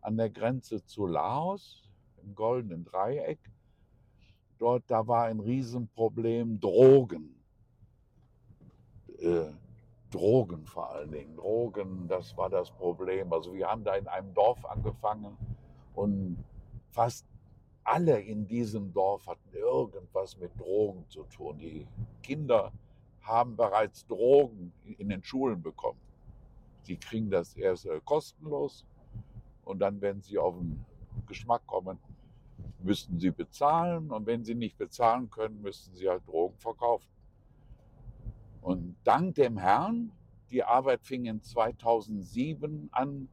an 0.00 0.16
der 0.16 0.30
Grenze 0.30 0.84
zu 0.84 1.06
Laos 1.06 1.83
im 2.24 2.34
goldenen 2.34 2.84
Dreieck. 2.84 3.38
Dort, 4.58 4.84
da 4.86 5.06
war 5.06 5.24
ein 5.24 5.40
Riesenproblem 5.40 6.60
Drogen. 6.60 7.34
Äh, 9.18 9.50
Drogen 10.10 10.64
vor 10.66 10.90
allen 10.90 11.10
Dingen. 11.10 11.36
Drogen, 11.36 12.06
das 12.08 12.36
war 12.36 12.48
das 12.48 12.70
Problem. 12.70 13.32
Also 13.32 13.52
wir 13.52 13.68
haben 13.68 13.82
da 13.84 13.96
in 13.96 14.06
einem 14.06 14.32
Dorf 14.32 14.64
angefangen 14.64 15.36
und 15.94 16.36
fast 16.92 17.26
alle 17.82 18.20
in 18.20 18.46
diesem 18.46 18.92
Dorf 18.92 19.26
hatten 19.26 19.52
irgendwas 19.52 20.38
mit 20.38 20.58
Drogen 20.58 21.04
zu 21.08 21.24
tun. 21.24 21.58
Die 21.58 21.86
Kinder 22.22 22.72
haben 23.20 23.56
bereits 23.56 24.06
Drogen 24.06 24.72
in 24.84 25.08
den 25.08 25.22
Schulen 25.22 25.60
bekommen. 25.62 26.00
Sie 26.82 26.96
kriegen 26.96 27.30
das 27.30 27.54
erst 27.56 27.86
äh, 27.86 28.00
kostenlos 28.04 28.84
und 29.64 29.78
dann, 29.80 30.00
wenn 30.00 30.20
sie 30.20 30.38
auf 30.38 30.56
den 30.56 30.84
Geschmack 31.26 31.66
kommen, 31.66 31.98
müssten 32.84 33.18
sie 33.18 33.30
bezahlen 33.30 34.10
und 34.10 34.26
wenn 34.26 34.44
sie 34.44 34.54
nicht 34.54 34.76
bezahlen 34.76 35.30
können, 35.30 35.62
müssten 35.62 35.94
sie 35.94 36.08
halt 36.08 36.26
Drogen 36.26 36.56
verkaufen. 36.58 37.08
Und 38.60 38.96
dank 39.04 39.34
dem 39.34 39.58
Herrn, 39.58 40.12
die 40.50 40.62
Arbeit 40.62 41.02
fing 41.02 41.24
in 41.24 41.42
2007 41.42 42.88
an, 42.92 43.28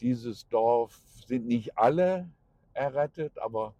dieses 0.00 0.46
Dorf 0.48 1.00
sind 1.26 1.46
nicht 1.46 1.78
alle 1.78 2.30
errettet, 2.74 3.38
aber 3.38 3.74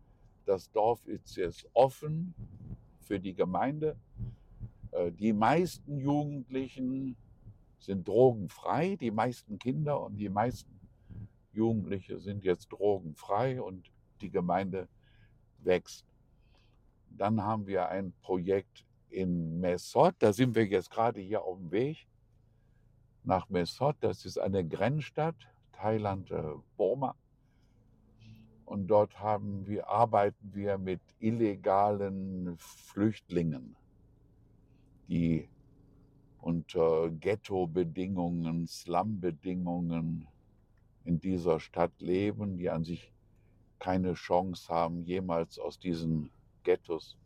das 0.47 0.71
Dorf 0.71 1.07
ist 1.07 1.37
jetzt 1.37 1.67
offen 1.75 2.35
für 3.01 3.21
die 3.21 3.35
Gemeinde. 3.35 3.97
Äh, 4.93 5.13
die 5.13 5.33
meisten 5.33 5.99
Jugendlichen 5.99 7.17
sind 7.79 8.09
drogenfrei, 8.09 8.97
die 8.97 9.11
meisten 9.11 9.59
Kinder 9.59 10.01
und 10.01 10.17
die 10.17 10.29
meisten 10.29 10.73
Jugendliche 11.53 12.19
sind 12.19 12.45
jetzt 12.45 12.69
drogenfrei 12.69 13.61
und 13.61 13.91
die 14.21 14.31
Gemeinde 14.31 14.89
wächst. 15.59 16.07
Dann 17.11 17.43
haben 17.43 17.67
wir 17.67 17.89
ein 17.89 18.13
Projekt 18.23 18.85
in 19.11 19.61
Mesot, 19.61 20.15
da 20.19 20.33
sind 20.33 20.55
wir 20.55 20.67
jetzt 20.67 20.91
gerade 20.91 21.21
hier 21.21 21.43
auf 21.43 21.59
dem 21.59 21.71
Weg 21.71 22.07
nach 23.25 23.49
Mesot, 23.49 23.97
das 24.01 24.25
ist 24.25 24.39
eine 24.39 24.67
Grenzstadt, 24.67 25.37
Thailand, 25.73 26.31
äh, 26.31 26.43
Burma. 26.77 27.15
Und 28.65 28.89
dort 28.89 29.19
haben 29.19 29.67
wir, 29.67 29.89
arbeiten 29.89 30.55
wir 30.55 30.79
mit 30.79 31.01
illegalen 31.19 32.57
Flüchtlingen, 32.59 33.77
die 35.09 35.49
unter 36.41 37.11
Ghetto-Bedingungen, 37.11 38.67
Slum-Bedingungen 38.67 40.27
in 41.05 41.21
dieser 41.21 41.61
Stadt 41.61 41.99
leben, 42.01 42.57
die 42.59 42.69
an 42.69 42.85
sich 42.85 43.14
keine 43.79 44.15
Chance 44.15 44.73
haben, 44.73 45.03
jemals 45.05 45.59
aus 45.59 45.79
diesen 45.79 46.31
Ghettos 46.63 47.17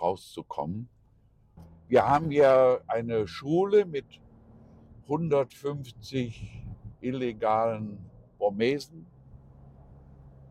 rauszukommen. 0.00 0.88
Wir 1.88 2.06
haben 2.08 2.30
ja 2.30 2.78
eine 2.86 3.28
Schule 3.28 3.84
mit 3.84 4.06
150 5.04 6.64
illegalen 7.00 7.98
Burmesen 8.38 9.06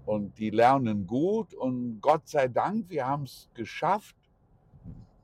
und 0.06 0.38
die 0.38 0.52
lernen 0.52 1.08
gut 1.08 1.54
und 1.54 2.00
Gott 2.02 2.28
sei 2.28 2.48
Dank, 2.48 2.90
wir 2.90 3.08
haben 3.08 3.24
es 3.24 3.50
geschafft. 3.54 4.16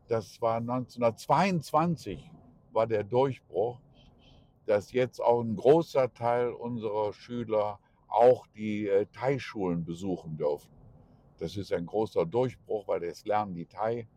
Das 0.08 0.41
war 0.41 0.58
1922, 0.58 2.32
war 2.72 2.88
der 2.88 3.03
Durchbruch, 3.03 3.79
dass 4.65 4.91
jetzt 4.91 5.22
auch 5.22 5.41
ein 5.41 5.56
großer 5.56 6.12
Teil 6.13 6.50
unserer 6.50 7.13
Schüler 7.13 7.79
auch 8.10 8.48
die 8.48 8.88
äh, 8.88 9.06
Thai-Schulen 9.13 9.86
besuchen 9.86 10.36
dürfen. 10.38 10.72
Das 11.38 11.56
ist 11.56 11.72
ein 11.72 11.86
großer 11.86 12.25
Durchbruch, 12.25 12.88
weil 12.88 13.04
jetzt 13.04 13.28
lernen 13.28 13.54
die 13.54 13.66
Thai 13.66 14.08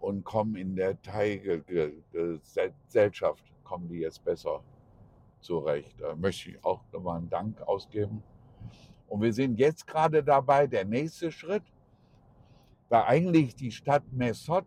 und 0.00 0.24
kommen 0.24 0.56
in 0.56 0.76
der 0.76 1.00
Thai-Gesellschaft, 1.02 3.44
kommen 3.64 3.88
die 3.88 4.00
jetzt 4.00 4.22
besser 4.24 4.62
zurecht. 5.40 5.94
Da 5.98 6.14
möchte 6.14 6.50
ich 6.50 6.62
auch 6.64 6.82
nochmal 6.92 7.18
einen 7.18 7.30
Dank 7.30 7.60
ausgeben. 7.62 8.22
Und 9.08 9.20
wir 9.20 9.32
sind 9.32 9.58
jetzt 9.58 9.86
gerade 9.86 10.22
dabei, 10.22 10.66
der 10.66 10.84
nächste 10.84 11.32
Schritt, 11.32 11.64
weil 12.88 13.02
eigentlich 13.02 13.54
die 13.54 13.70
Stadt 13.70 14.02
Mesot 14.12 14.64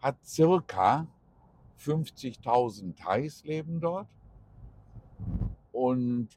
hat 0.00 0.16
circa 0.24 1.06
50.000 1.78 2.96
Thais 2.96 3.44
leben 3.44 3.80
dort. 3.80 4.08
Und 5.72 6.28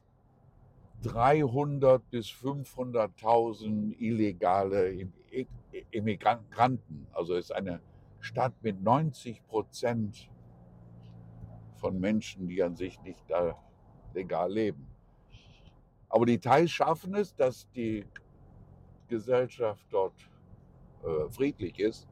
300 1.02 2.10
bis 2.10 2.26
500.000 2.26 3.96
illegale 3.98 5.08
Immigranten. 5.90 7.06
Also 7.12 7.34
es 7.34 7.46
ist 7.46 7.52
eine 7.52 7.80
Stadt 8.20 8.54
mit 8.62 8.82
90 8.82 9.46
Prozent 9.46 10.28
von 11.76 12.00
Menschen, 12.00 12.48
die 12.48 12.62
an 12.62 12.74
sich 12.74 13.00
nicht 13.02 13.22
da 13.28 13.56
legal 14.14 14.52
leben. 14.52 14.86
Aber 16.08 16.26
die 16.26 16.38
Thais 16.38 16.70
schaffen 16.70 17.14
es, 17.14 17.34
dass 17.34 17.70
die 17.70 18.04
Gesellschaft 19.08 19.84
dort 19.90 20.28
äh, 21.04 21.28
friedlich 21.30 21.78
ist. 21.78 22.08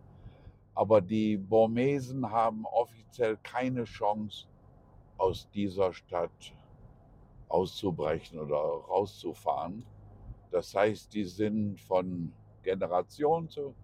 Aber 0.75 1.01
die 1.01 1.37
Burmesen 1.37 2.31
haben 2.31 2.65
offiziell 2.67 3.39
keine 3.43 3.85
Chance, 3.85 4.47
aus 5.19 5.49
dieser 5.51 5.93
Stadt 5.93 6.53
auszubrechen 7.49 8.39
oder 8.39 8.57
rauszufahren. 8.57 9.85
Das 10.51 10.75
heißt, 10.75 11.13
die 11.15 11.25
sind 11.25 11.81
von 11.81 12.33
Generation 12.63 13.49
zu 13.49 13.75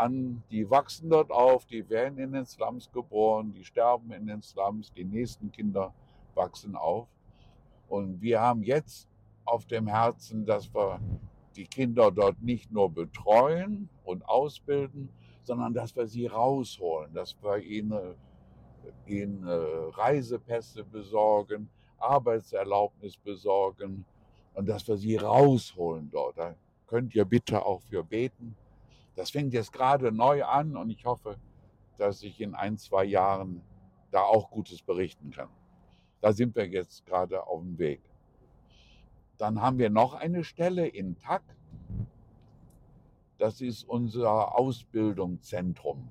an, 0.00 0.42
die 0.50 0.68
wachsen 0.68 1.10
dort 1.10 1.30
auf, 1.30 1.66
die 1.66 1.88
werden 1.88 2.18
in 2.18 2.32
den 2.32 2.46
Slums 2.46 2.90
geboren, 2.90 3.52
die 3.52 3.64
sterben 3.64 4.10
in 4.12 4.26
den 4.26 4.42
Slums, 4.42 4.92
die 4.92 5.04
nächsten 5.04 5.52
Kinder 5.52 5.92
wachsen 6.34 6.74
auf. 6.74 7.06
Und 7.88 8.20
wir 8.22 8.40
haben 8.40 8.62
jetzt 8.62 9.08
auf 9.44 9.66
dem 9.66 9.86
Herzen, 9.86 10.46
dass 10.46 10.72
wir 10.72 11.00
die 11.56 11.66
Kinder 11.66 12.10
dort 12.10 12.40
nicht 12.40 12.70
nur 12.72 12.88
betreuen 12.88 13.88
und 14.04 14.26
ausbilden, 14.26 15.10
sondern 15.42 15.74
dass 15.74 15.94
wir 15.96 16.06
sie 16.06 16.26
rausholen, 16.26 17.12
dass 17.12 17.36
wir 17.42 17.58
ihnen, 17.58 18.14
ihnen 19.06 19.46
äh, 19.46 19.50
Reisepässe 19.50 20.84
besorgen, 20.84 21.68
Arbeitserlaubnis 22.00 23.16
besorgen 23.16 24.04
und 24.54 24.68
dass 24.68 24.86
wir 24.88 24.96
sie 24.96 25.16
rausholen 25.16 26.10
dort. 26.10 26.38
Da 26.38 26.54
könnt 26.86 27.14
ihr 27.14 27.24
bitte 27.24 27.64
auch 27.64 27.80
für 27.82 28.02
beten. 28.04 28.56
Das 29.14 29.30
fängt 29.30 29.52
jetzt 29.52 29.72
gerade 29.72 30.12
neu 30.12 30.44
an 30.44 30.76
und 30.76 30.90
ich 30.90 31.04
hoffe, 31.04 31.36
dass 31.96 32.22
ich 32.22 32.40
in 32.40 32.54
ein, 32.54 32.78
zwei 32.78 33.04
Jahren 33.04 33.62
da 34.10 34.22
auch 34.22 34.50
Gutes 34.50 34.82
berichten 34.82 35.30
kann. 35.30 35.50
Da 36.20 36.32
sind 36.32 36.54
wir 36.56 36.66
jetzt 36.66 37.06
gerade 37.06 37.46
auf 37.46 37.60
dem 37.60 37.78
Weg. 37.78 38.00
Dann 39.38 39.62
haben 39.62 39.78
wir 39.78 39.90
noch 39.90 40.14
eine 40.14 40.44
Stelle 40.44 40.86
in 40.86 41.18
TAC. 41.18 41.42
Das 43.38 43.62
ist 43.62 43.84
unser 43.84 44.58
Ausbildungszentrum. 44.58 46.10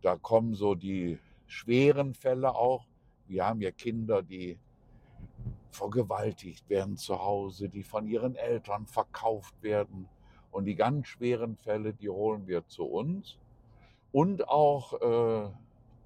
Da 0.00 0.16
kommen 0.16 0.54
so 0.54 0.74
die 0.74 1.18
schweren 1.46 2.14
Fälle 2.14 2.54
auch. 2.54 2.86
Wir 3.28 3.46
haben 3.46 3.60
ja 3.60 3.70
Kinder, 3.70 4.22
die 4.22 4.58
vergewaltigt 5.70 6.68
werden 6.70 6.96
zu 6.96 7.22
Hause, 7.22 7.68
die 7.68 7.82
von 7.82 8.06
ihren 8.06 8.34
Eltern 8.34 8.86
verkauft 8.86 9.54
werden. 9.62 10.08
Und 10.50 10.64
die 10.64 10.74
ganz 10.74 11.08
schweren 11.08 11.56
Fälle, 11.56 11.92
die 11.92 12.08
holen 12.08 12.46
wir 12.46 12.66
zu 12.66 12.84
uns. 12.84 13.38
Und 14.10 14.48
auch 14.48 14.94
äh, 15.00 15.50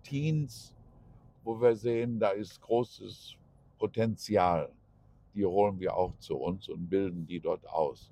Teens, 0.03 0.75
wo 1.45 1.61
wir 1.61 1.77
sehen, 1.77 2.19
da 2.19 2.31
ist 2.31 2.61
großes 2.61 3.37
Potenzial. 3.79 4.73
Die 5.35 5.45
holen 5.45 5.79
wir 5.79 5.97
auch 5.97 6.17
zu 6.19 6.37
uns 6.37 6.69
und 6.69 6.89
bilden 6.89 7.27
die 7.27 7.39
dort 7.39 7.69
aus. 7.69 8.11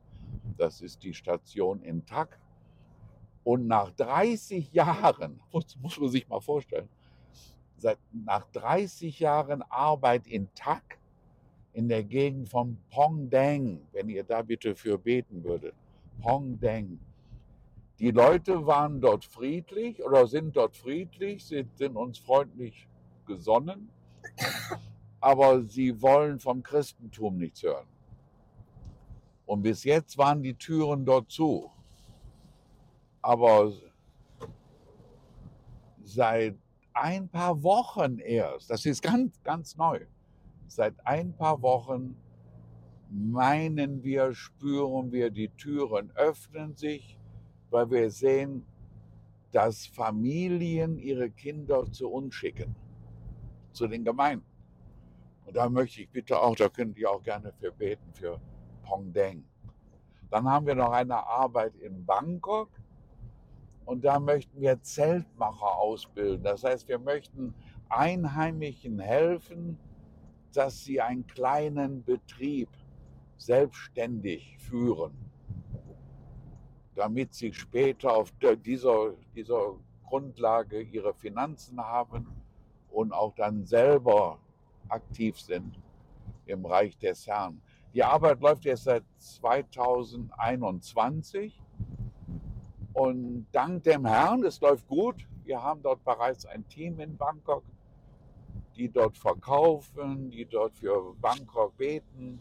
Das 0.57 0.81
ist 0.81 1.03
die 1.03 1.15
Station 1.15 1.83
in 1.83 2.07
TAC. 2.07 2.39
Und 3.43 3.67
nach 3.67 3.91
30 3.93 4.73
Jahren, 4.73 5.41
muss, 5.53 5.77
muss 5.81 5.99
man 5.99 6.11
sich 6.11 6.29
mal 6.29 6.41
vorstellen, 6.41 6.89
seit, 7.79 7.99
nach 8.13 8.47
30 8.53 9.19
Jahren 9.21 9.63
Arbeit 9.63 10.27
in 10.27 10.53
TAC, 10.55 10.99
in 11.73 11.89
der 11.89 12.03
Gegend 12.03 12.49
von 12.49 12.77
Pongdeng, 12.91 13.87
wenn 13.93 14.09
ihr 14.09 14.25
da 14.25 14.43
bitte 14.43 14.75
für 14.75 14.99
beten 14.99 15.45
würdet, 15.45 15.75
Pongdeng. 16.21 16.99
Die 17.99 18.11
Leute 18.11 18.67
waren 18.67 19.01
dort 19.01 19.25
friedlich 19.25 20.03
oder 20.03 20.27
sind 20.27 20.57
dort 20.57 20.77
friedlich, 20.77 21.45
sind, 21.45 21.77
sind 21.77 21.97
uns 21.97 22.19
freundlich 22.19 22.89
gesonnen, 23.27 23.89
aber 25.21 25.63
sie 25.63 26.01
wollen 26.01 26.39
vom 26.39 26.63
Christentum 26.63 27.39
nichts 27.39 27.63
hören. 27.63 27.87
Und 29.47 29.63
bis 29.63 29.85
jetzt 29.85 30.19
waren 30.19 30.43
die 30.43 30.55
Türen 30.55 31.05
dort 31.05 31.31
zu. 31.31 31.71
Aber 33.23 33.73
seit 36.05 36.57
ein 37.01 37.29
paar 37.29 37.63
Wochen 37.63 38.19
erst, 38.19 38.71
das 38.71 38.85
ist 38.87 39.03
ganz, 39.03 39.43
ganz 39.43 39.77
neu, 39.77 40.01
seit 40.67 40.95
ein 41.07 41.35
paar 41.35 41.61
Wochen 41.63 42.17
meinen 43.11 44.03
wir, 44.03 44.35
spüren 44.35 45.13
wir, 45.13 45.31
die 45.31 45.49
Türen 45.49 46.11
öffnen 46.15 46.77
sich, 46.77 47.19
weil 47.71 47.91
wir 47.91 48.11
sehen, 48.11 48.67
dass 49.53 49.87
Familien 49.87 50.99
ihre 50.99 51.31
Kinder 51.31 51.91
zu 51.91 52.11
uns 52.11 52.35
schicken, 52.35 52.75
zu 53.73 53.87
den 53.87 54.05
Gemeinden. 54.05 54.45
Und 55.47 55.57
da 55.57 55.69
möchte 55.69 56.03
ich 56.03 56.11
bitte 56.11 56.39
auch, 56.39 56.55
da 56.55 56.69
könnt 56.69 56.99
ihr 56.99 57.11
auch 57.11 57.23
gerne 57.23 57.53
für 57.59 57.73
beten, 57.73 58.13
für 58.13 58.39
Pongdeng. 58.83 59.45
Dann 60.31 60.47
haben 60.47 60.67
wir 60.67 60.75
noch 60.75 60.93
eine 60.93 61.17
Arbeit 61.17 61.75
in 61.77 62.05
Bangkok 62.05 62.69
und 63.89 64.05
da 64.05 64.21
möchten 64.21 64.61
wir 64.61 64.81
Zeltmacher 64.83 65.79
ausbilden. 65.79 66.45
Das 66.45 66.63
heißt, 66.63 66.87
wir 66.89 66.99
möchten 66.99 67.55
Einheimischen 67.89 68.99
helfen, 68.99 69.79
dass 70.53 70.85
sie 70.85 71.01
einen 71.01 71.27
kleinen 71.27 72.05
Betrieb 72.05 72.69
selbstständig 73.39 74.59
führen, 74.59 75.15
damit 76.97 77.33
sie 77.33 77.55
später 77.55 78.15
auf 78.15 78.31
dieser, 78.63 79.15
dieser 79.35 79.77
Grundlage 80.05 80.83
ihre 80.83 81.15
Finanzen 81.15 81.81
haben 81.81 82.27
und 82.91 83.13
auch 83.13 83.35
dann 83.37 83.65
selber 83.65 84.39
aktiv 84.91 85.41
sind 85.41 85.81
im 86.45 86.67
Reich 86.67 86.99
des 86.99 87.27
Herrn. 87.27 87.63
Die 87.95 88.05
Arbeit 88.05 88.43
läuft 88.43 88.67
jetzt 88.67 88.85
seit 88.85 89.05
2021 89.17 91.59
und 92.99 93.47
dank 93.53 93.85
dem 93.85 94.05
Herrn, 94.07 94.43
es 94.45 94.61
läuft 94.61 94.89
gut. 94.89 95.25
Wir 95.45 95.63
haben 95.63 95.81
dort 95.83 96.03
bereits 96.05 96.45
ein 96.47 96.67
Team 96.67 96.99
in 96.99 97.17
Bangkok, 97.17 97.63
die 98.75 98.89
dort 98.89 99.17
verkaufen, 99.17 100.31
die 100.31 100.45
dort 100.45 100.77
für 100.77 101.15
Bangkok 101.21 101.77
beten, 101.77 102.41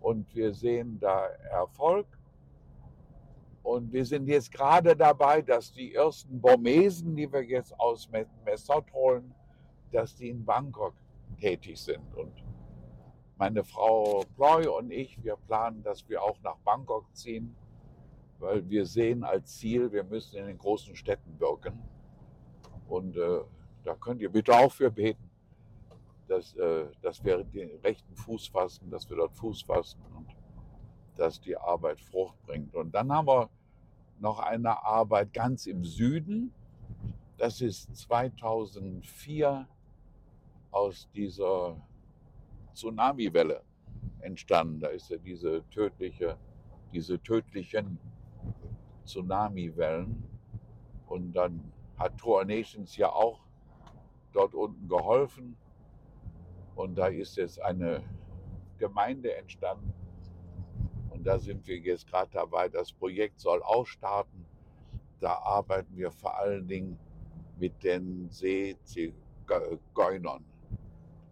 und 0.00 0.32
wir 0.36 0.54
sehen 0.54 0.98
da 1.00 1.26
Erfolg. 1.50 2.06
Und 3.64 3.92
wir 3.92 4.04
sind 4.04 4.28
jetzt 4.28 4.52
gerade 4.52 4.94
dabei, 4.94 5.42
dass 5.42 5.72
die 5.72 5.94
ersten 5.94 6.40
Burmesen, 6.40 7.16
die 7.16 7.30
wir 7.30 7.42
jetzt 7.42 7.78
aus 7.78 8.08
Messot 8.44 8.90
holen, 8.92 9.34
dass 9.90 10.14
die 10.14 10.28
in 10.28 10.44
Bangkok 10.44 10.94
tätig 11.40 11.76
sind. 11.76 12.14
Und 12.14 12.32
meine 13.36 13.64
Frau 13.64 14.22
Ploy 14.36 14.68
und 14.68 14.92
ich, 14.92 15.22
wir 15.24 15.36
planen, 15.48 15.82
dass 15.82 16.08
wir 16.08 16.22
auch 16.22 16.38
nach 16.42 16.56
Bangkok 16.58 17.04
ziehen, 17.14 17.56
weil 18.40 18.68
wir 18.68 18.86
sehen 18.86 19.22
als 19.22 19.58
Ziel, 19.58 19.92
wir 19.92 20.04
müssen 20.04 20.36
in 20.36 20.46
den 20.46 20.58
großen 20.58 20.96
Städten 20.96 21.38
wirken. 21.38 21.78
Und 22.88 23.16
äh, 23.16 23.40
da 23.84 23.94
könnt 23.94 24.20
ihr 24.20 24.30
bitte 24.30 24.52
auch 24.52 24.72
für 24.72 24.90
beten 24.90 25.30
dass, 26.30 26.54
äh, 26.54 26.86
dass 27.02 27.22
wir 27.24 27.42
den 27.42 27.76
rechten 27.82 28.14
Fuß 28.14 28.48
fassen, 28.48 28.88
dass 28.88 29.10
wir 29.10 29.16
dort 29.16 29.34
Fuß 29.34 29.62
fassen 29.62 30.00
und 30.16 30.28
dass 31.16 31.40
die 31.40 31.56
Arbeit 31.56 32.00
Frucht 32.00 32.40
bringt. 32.46 32.74
Und 32.74 32.94
dann 32.94 33.12
haben 33.12 33.26
wir 33.26 33.50
noch 34.20 34.38
eine 34.38 34.82
Arbeit 34.84 35.32
ganz 35.32 35.66
im 35.66 35.84
Süden. 35.84 36.54
Das 37.36 37.60
ist 37.60 37.94
2004 37.96 39.66
aus 40.70 41.10
dieser 41.12 41.76
Tsunami-Welle 42.74 43.62
entstanden. 44.20 44.80
Da 44.80 44.88
ist 44.88 45.10
ja 45.10 45.16
diese 45.16 45.64
tödliche, 45.70 46.38
diese 46.92 47.20
tödlichen 47.20 47.98
Tsunami-Wellen. 49.10 50.22
Und 51.06 51.32
dann 51.32 51.72
hat 51.98 52.16
Tour 52.18 52.44
Nations 52.44 52.96
ja 52.96 53.12
auch 53.12 53.40
dort 54.32 54.54
unten 54.54 54.88
geholfen. 54.88 55.56
Und 56.76 56.96
da 56.96 57.08
ist 57.08 57.36
jetzt 57.36 57.60
eine 57.60 58.02
Gemeinde 58.78 59.36
entstanden. 59.36 59.92
Und 61.10 61.26
da 61.26 61.38
sind 61.38 61.66
wir 61.66 61.78
jetzt 61.78 62.06
gerade 62.06 62.30
dabei. 62.32 62.68
Das 62.68 62.92
Projekt 62.92 63.40
soll 63.40 63.62
auch 63.62 63.86
starten. 63.86 64.46
Da 65.18 65.34
arbeiten 65.34 65.96
wir 65.96 66.10
vor 66.10 66.38
allen 66.38 66.66
Dingen 66.66 66.98
mit 67.58 67.82
den 67.82 68.30
Seezigeunern. 68.30 70.44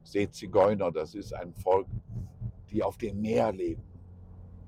Seezigeuner, 0.02 0.90
das 0.90 1.14
ist 1.14 1.32
ein 1.32 1.54
Volk, 1.54 1.86
die 2.70 2.82
auf 2.82 2.98
dem 2.98 3.20
Meer 3.20 3.52
leben. 3.52 3.82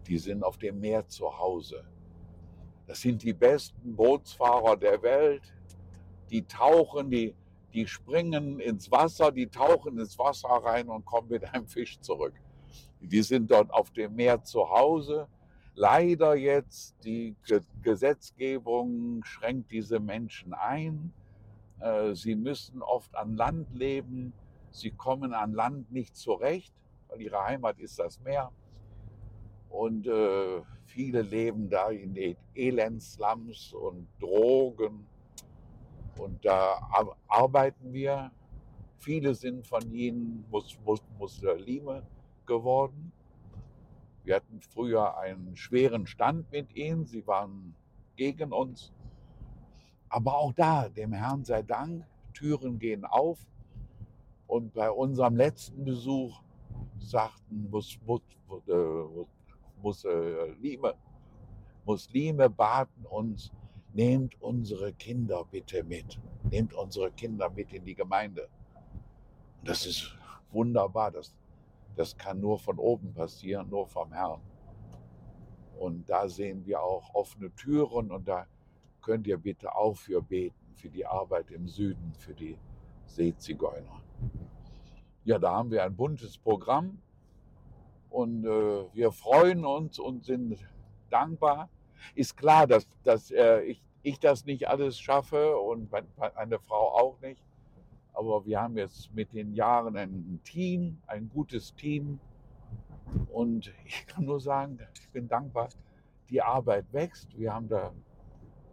Die 0.06 0.18
sind 0.18 0.42
auf 0.42 0.56
dem 0.56 0.80
Meer 0.80 1.06
zu 1.06 1.38
Hause. 1.38 1.84
Das 2.90 3.02
sind 3.02 3.22
die 3.22 3.32
besten 3.32 3.94
Bootsfahrer 3.94 4.76
der 4.76 5.00
Welt. 5.00 5.42
Die 6.28 6.42
tauchen, 6.42 7.08
die 7.08 7.36
die 7.72 7.86
springen 7.86 8.58
ins 8.58 8.90
Wasser, 8.90 9.30
die 9.30 9.46
tauchen 9.46 9.96
ins 9.96 10.18
Wasser 10.18 10.48
rein 10.48 10.88
und 10.88 11.04
kommen 11.04 11.28
mit 11.28 11.44
einem 11.44 11.68
Fisch 11.68 12.00
zurück. 12.00 12.34
Die 13.00 13.22
sind 13.22 13.48
dort 13.48 13.72
auf 13.72 13.92
dem 13.92 14.16
Meer 14.16 14.42
zu 14.42 14.68
Hause. 14.68 15.28
Leider 15.76 16.34
jetzt 16.34 16.96
die 17.04 17.36
Gesetzgebung 17.80 19.22
schränkt 19.22 19.70
diese 19.70 20.00
Menschen 20.00 20.52
ein. 20.52 21.12
Äh, 21.78 22.16
sie 22.16 22.34
müssen 22.34 22.82
oft 22.82 23.14
an 23.14 23.36
Land 23.36 23.72
leben. 23.72 24.32
Sie 24.72 24.90
kommen 24.90 25.32
an 25.32 25.52
Land 25.52 25.92
nicht 25.92 26.16
zurecht, 26.16 26.74
weil 27.06 27.20
ihre 27.20 27.40
Heimat 27.40 27.78
ist 27.78 28.00
das 28.00 28.18
Meer. 28.18 28.50
Und 29.68 30.08
äh, 30.08 30.62
viele 30.90 31.22
leben 31.22 31.70
da 31.70 31.90
in 31.90 32.14
den 32.14 32.36
Elendslums 32.54 33.72
und 33.72 34.08
Drogen. 34.20 35.06
Und 36.18 36.44
da 36.44 36.80
arbeiten 37.28 37.92
wir. 37.92 38.30
Viele 38.98 39.34
sind 39.34 39.66
von 39.66 39.90
ihnen 39.94 40.44
Mus 40.50 40.78
Mus 40.84 41.02
Muslime 41.18 42.02
geworden. 42.44 43.12
Wir 44.24 44.36
hatten 44.36 44.60
früher 44.60 45.16
einen 45.16 45.56
schweren 45.56 46.06
Stand 46.06 46.50
mit 46.52 46.76
ihnen. 46.76 47.06
Sie 47.06 47.26
waren 47.26 47.74
gegen 48.16 48.52
uns. 48.52 48.92
Aber 50.10 50.36
auch 50.36 50.52
da, 50.52 50.88
dem 50.88 51.12
Herrn 51.12 51.44
sei 51.44 51.62
Dank, 51.62 52.04
Türen 52.34 52.78
gehen 52.78 53.04
auf. 53.04 53.38
Und 54.46 54.74
bei 54.74 54.90
unserem 54.90 55.36
letzten 55.36 55.84
Besuch 55.84 56.42
sagten 56.98 57.70
Mus, 57.70 57.98
Mus, 58.04 58.20
äh, 58.66 59.39
Muslime, 59.82 60.94
Muslime 61.84 62.50
baten 62.50 63.06
uns, 63.06 63.50
nehmt 63.92 64.40
unsere 64.40 64.92
Kinder 64.92 65.44
bitte 65.50 65.82
mit. 65.84 66.18
Nehmt 66.50 66.74
unsere 66.74 67.10
Kinder 67.10 67.50
mit 67.50 67.72
in 67.72 67.84
die 67.84 67.94
Gemeinde. 67.94 68.48
Und 69.60 69.68
das 69.68 69.86
ist 69.86 70.16
wunderbar. 70.50 71.10
Das, 71.10 71.34
das 71.96 72.16
kann 72.16 72.40
nur 72.40 72.58
von 72.58 72.78
oben 72.78 73.12
passieren, 73.12 73.68
nur 73.68 73.86
vom 73.86 74.12
Herrn. 74.12 74.40
Und 75.78 76.08
da 76.08 76.28
sehen 76.28 76.64
wir 76.66 76.82
auch 76.82 77.14
offene 77.14 77.54
Türen 77.54 78.10
und 78.10 78.28
da 78.28 78.46
könnt 79.00 79.26
ihr 79.26 79.38
bitte 79.38 79.74
auch 79.74 79.96
für 79.96 80.20
beten, 80.20 80.74
für 80.74 80.90
die 80.90 81.06
Arbeit 81.06 81.50
im 81.50 81.66
Süden, 81.68 82.12
für 82.18 82.34
die 82.34 82.58
Seezigeuner. 83.06 84.02
Ja, 85.24 85.38
da 85.38 85.52
haben 85.52 85.70
wir 85.70 85.82
ein 85.84 85.96
buntes 85.96 86.36
Programm 86.36 86.98
und 88.10 88.44
äh, 88.44 88.84
wir 88.92 89.12
freuen 89.12 89.64
uns 89.64 89.98
und 89.98 90.24
sind 90.24 90.58
dankbar. 91.10 91.68
Ist 92.14 92.36
klar, 92.36 92.66
dass, 92.66 92.88
dass 93.04 93.30
äh, 93.30 93.62
ich, 93.62 93.82
ich 94.02 94.18
das 94.18 94.44
nicht 94.44 94.68
alles 94.68 94.98
schaffe 94.98 95.56
und 95.56 95.90
meine 95.90 96.58
Frau 96.58 96.94
auch 96.94 97.20
nicht. 97.20 97.42
Aber 98.12 98.44
wir 98.44 98.60
haben 98.60 98.76
jetzt 98.76 99.14
mit 99.14 99.32
den 99.32 99.54
Jahren 99.54 99.96
ein 99.96 100.40
Team, 100.44 100.98
ein 101.06 101.30
gutes 101.32 101.74
Team. 101.74 102.18
Und 103.32 103.72
ich 103.84 104.06
kann 104.06 104.24
nur 104.24 104.40
sagen, 104.40 104.78
ich 104.94 105.08
bin 105.10 105.28
dankbar, 105.28 105.68
die 106.28 106.42
Arbeit 106.42 106.92
wächst. 106.92 107.36
Wir 107.38 107.54
haben 107.54 107.68
da, 107.68 107.92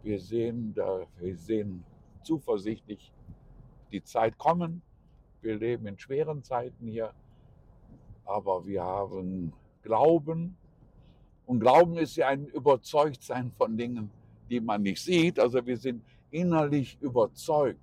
wir 0.02 0.18
sehen, 0.20 0.72
da, 0.74 1.06
wir 1.18 1.36
sehen 1.36 1.84
zuversichtlich 2.22 3.12
die 3.92 4.02
Zeit 4.02 4.36
kommen. 4.38 4.82
Wir 5.40 5.56
leben 5.56 5.86
in 5.86 5.98
schweren 5.98 6.42
Zeiten 6.42 6.86
hier, 6.86 7.12
aber 8.28 8.66
wir 8.66 8.84
haben 8.84 9.52
Glauben. 9.82 10.56
Und 11.46 11.60
Glauben 11.60 11.96
ist 11.96 12.16
ja 12.16 12.28
ein 12.28 12.46
Überzeugtsein 12.46 13.50
von 13.56 13.76
Dingen, 13.76 14.10
die 14.50 14.60
man 14.60 14.82
nicht 14.82 15.02
sieht. 15.02 15.40
Also 15.40 15.64
wir 15.64 15.78
sind 15.78 16.02
innerlich 16.30 16.98
überzeugt, 17.00 17.80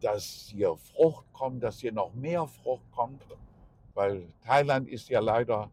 dass 0.00 0.52
hier 0.52 0.76
Frucht 0.76 1.26
kommt, 1.32 1.64
dass 1.64 1.80
hier 1.80 1.92
noch 1.92 2.14
mehr 2.14 2.46
Frucht 2.46 2.88
kommt, 2.92 3.22
weil 3.94 4.28
Thailand 4.44 4.88
ist 4.88 5.08
ja 5.08 5.18
leider 5.18 5.68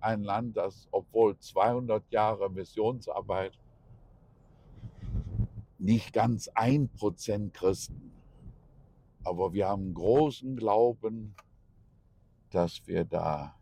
ein 0.00 0.24
Land, 0.24 0.56
das, 0.56 0.88
obwohl 0.90 1.38
200 1.38 2.10
Jahre 2.10 2.50
Missionsarbeit, 2.50 3.52
nicht 5.78 6.12
ganz 6.12 6.48
ein 6.54 6.88
Prozent 6.88 7.54
Christen. 7.54 8.10
Aber 9.22 9.52
wir 9.52 9.68
haben 9.68 9.94
großen 9.94 10.56
Glauben, 10.56 11.34
dass 12.50 12.86
wir 12.86 13.04
da 13.04 13.54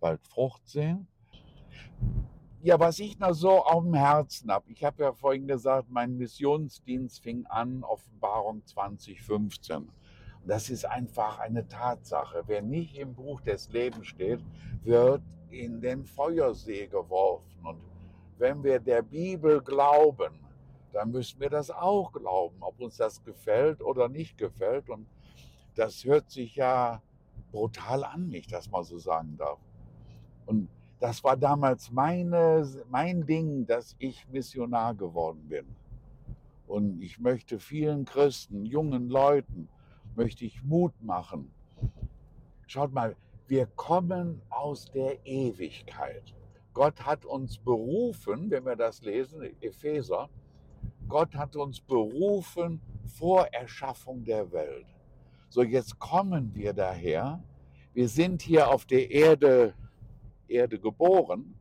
bald 0.00 0.22
Frucht 0.26 0.68
sehen. 0.68 1.06
Ja, 2.62 2.80
was 2.80 2.98
ich 2.98 3.18
noch 3.18 3.32
so 3.32 3.64
auf 3.64 3.84
dem 3.84 3.94
Herzen 3.94 4.50
habe, 4.50 4.70
ich 4.70 4.82
habe 4.82 5.02
ja 5.02 5.12
vorhin 5.12 5.46
gesagt, 5.46 5.88
mein 5.88 6.16
Missionsdienst 6.16 7.22
fing 7.22 7.46
an, 7.46 7.84
Offenbarung 7.84 8.64
2015. 8.64 9.76
Und 9.76 9.90
das 10.44 10.70
ist 10.70 10.84
einfach 10.84 11.38
eine 11.38 11.68
Tatsache. 11.68 12.42
Wer 12.46 12.62
nicht 12.62 12.96
im 12.96 13.14
Buch 13.14 13.40
des 13.40 13.70
Lebens 13.70 14.08
steht, 14.08 14.40
wird 14.82 15.22
in 15.50 15.80
den 15.80 16.04
Feuersee 16.04 16.86
geworfen. 16.86 17.64
Und 17.64 17.80
wenn 18.38 18.62
wir 18.64 18.80
der 18.80 19.02
Bibel 19.02 19.60
glauben, 19.60 20.40
dann 20.92 21.10
müssen 21.10 21.40
wir 21.40 21.50
das 21.50 21.70
auch 21.70 22.12
glauben, 22.12 22.56
ob 22.60 22.80
uns 22.80 22.96
das 22.96 23.22
gefällt 23.22 23.80
oder 23.80 24.08
nicht 24.08 24.38
gefällt. 24.38 24.88
Und 24.88 25.06
das 25.74 26.04
hört 26.04 26.30
sich 26.30 26.56
ja 26.56 27.02
brutal 27.50 28.04
an, 28.04 28.28
nicht, 28.28 28.52
dass 28.52 28.70
man 28.70 28.84
so 28.84 28.98
sagen 28.98 29.36
darf. 29.36 29.58
Und 30.46 30.68
das 31.00 31.22
war 31.22 31.36
damals 31.36 31.90
meine, 31.90 32.66
mein 32.90 33.26
Ding, 33.26 33.66
dass 33.66 33.94
ich 33.98 34.26
Missionar 34.28 34.94
geworden 34.94 35.46
bin. 35.48 35.66
Und 36.66 37.00
ich 37.02 37.18
möchte 37.20 37.58
vielen 37.58 38.04
Christen, 38.04 38.64
jungen 38.64 39.08
Leuten, 39.08 39.68
möchte 40.14 40.44
ich 40.44 40.62
Mut 40.64 40.94
machen. 41.02 41.52
Schaut 42.66 42.92
mal, 42.92 43.14
wir 43.46 43.66
kommen 43.66 44.42
aus 44.50 44.90
der 44.90 45.24
Ewigkeit. 45.24 46.34
Gott 46.72 47.06
hat 47.06 47.24
uns 47.24 47.58
berufen, 47.58 48.50
wenn 48.50 48.64
wir 48.64 48.76
das 48.76 49.02
lesen, 49.02 49.42
Epheser, 49.60 50.28
Gott 51.08 51.34
hat 51.34 51.54
uns 51.54 51.80
berufen 51.80 52.80
vor 53.06 53.46
Erschaffung 53.46 54.24
der 54.24 54.50
Welt. 54.50 54.86
So, 55.48 55.62
jetzt 55.62 55.98
kommen 55.98 56.54
wir 56.54 56.72
daher. 56.72 57.42
Wir 57.94 58.08
sind 58.08 58.42
hier 58.42 58.68
auf 58.68 58.84
der 58.84 59.10
Erde, 59.10 59.74
Erde 60.48 60.78
geboren 60.78 61.54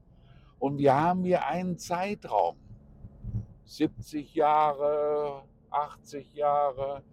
und 0.59 0.79
wir 0.79 0.93
haben 0.93 1.23
hier 1.23 1.45
einen 1.45 1.77
Zeitraum. 1.77 2.57
70 3.65 4.33
Jahre, 4.35 5.43
80 5.69 6.33
Jahre, 6.33 7.03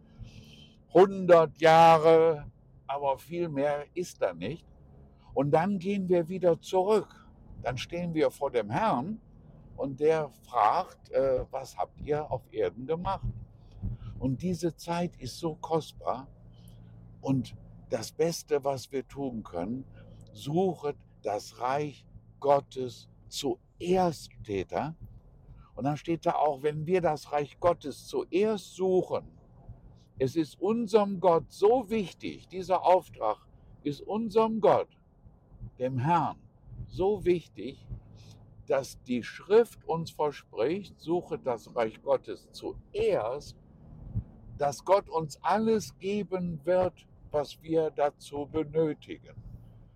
100 0.89 1.61
Jahre, 1.61 2.51
aber 2.87 3.19
viel 3.19 3.49
mehr 3.49 3.85
ist 3.95 4.21
da 4.21 4.33
nicht. 4.33 4.67
Und 5.35 5.51
dann 5.51 5.79
gehen 5.79 6.09
wir 6.09 6.29
wieder 6.29 6.61
zurück. 6.61 7.27
Dann 7.63 7.79
stehen 7.79 8.13
wir 8.15 8.31
vor 8.31 8.51
dem 8.51 8.71
Herrn 8.71 9.21
und 9.77 10.01
der 10.01 10.31
fragt, 10.47 11.11
äh, 11.11 11.45
was 11.51 11.77
habt 11.77 12.01
ihr 12.01 12.31
auf 12.31 12.43
Erden 12.51 12.87
gemacht? 12.87 13.27
Und 14.19 14.43
diese 14.43 14.75
Zeit 14.77 15.17
ist 15.17 15.39
so 15.39 15.55
kostbar. 15.57 16.27
Und 17.23 17.57
das 17.89 18.13
Beste, 18.13 18.63
was 18.65 18.93
wir 18.93 19.09
tun 19.09 19.43
können, 19.43 19.85
suchet 20.33 20.97
das 21.23 21.59
Reich 21.61 22.05
Gottes 22.41 23.09
zuerst, 23.29 24.31
da. 24.69 24.95
Und 25.75 25.85
dann 25.85 25.97
steht 25.97 26.27
da 26.27 26.33
auch, 26.33 26.63
wenn 26.63 26.87
wir 26.87 27.01
das 27.01 27.33
Reich 27.33 27.59
Gottes 27.59 28.07
zuerst 28.07 28.75
suchen, 28.75 29.25
es 30.19 30.37
ist 30.37 30.61
unserem 30.61 31.21
Gott 31.21 31.51
so 31.51 31.89
wichtig, 31.89 32.47
dieser 32.49 32.85
Auftrag 32.85 33.39
ist 33.83 34.03
unserem 34.03 34.61
Gott, 34.61 34.89
dem 35.79 35.99
Herrn, 35.99 36.39
so 36.87 37.25
wichtig, 37.25 37.87
dass 38.67 39.03
die 39.03 39.23
Schrift 39.23 39.85
uns 39.85 40.11
verspricht, 40.11 41.01
suche 41.01 41.39
das 41.39 41.75
Reich 41.75 42.03
Gottes 42.03 42.49
zuerst, 42.53 43.57
dass 44.59 44.85
Gott 44.85 45.09
uns 45.09 45.43
alles 45.43 45.99
geben 45.99 46.61
wird, 46.65 47.07
was 47.33 47.61
wir 47.63 47.91
dazu 47.91 48.47
benötigen. 48.47 49.35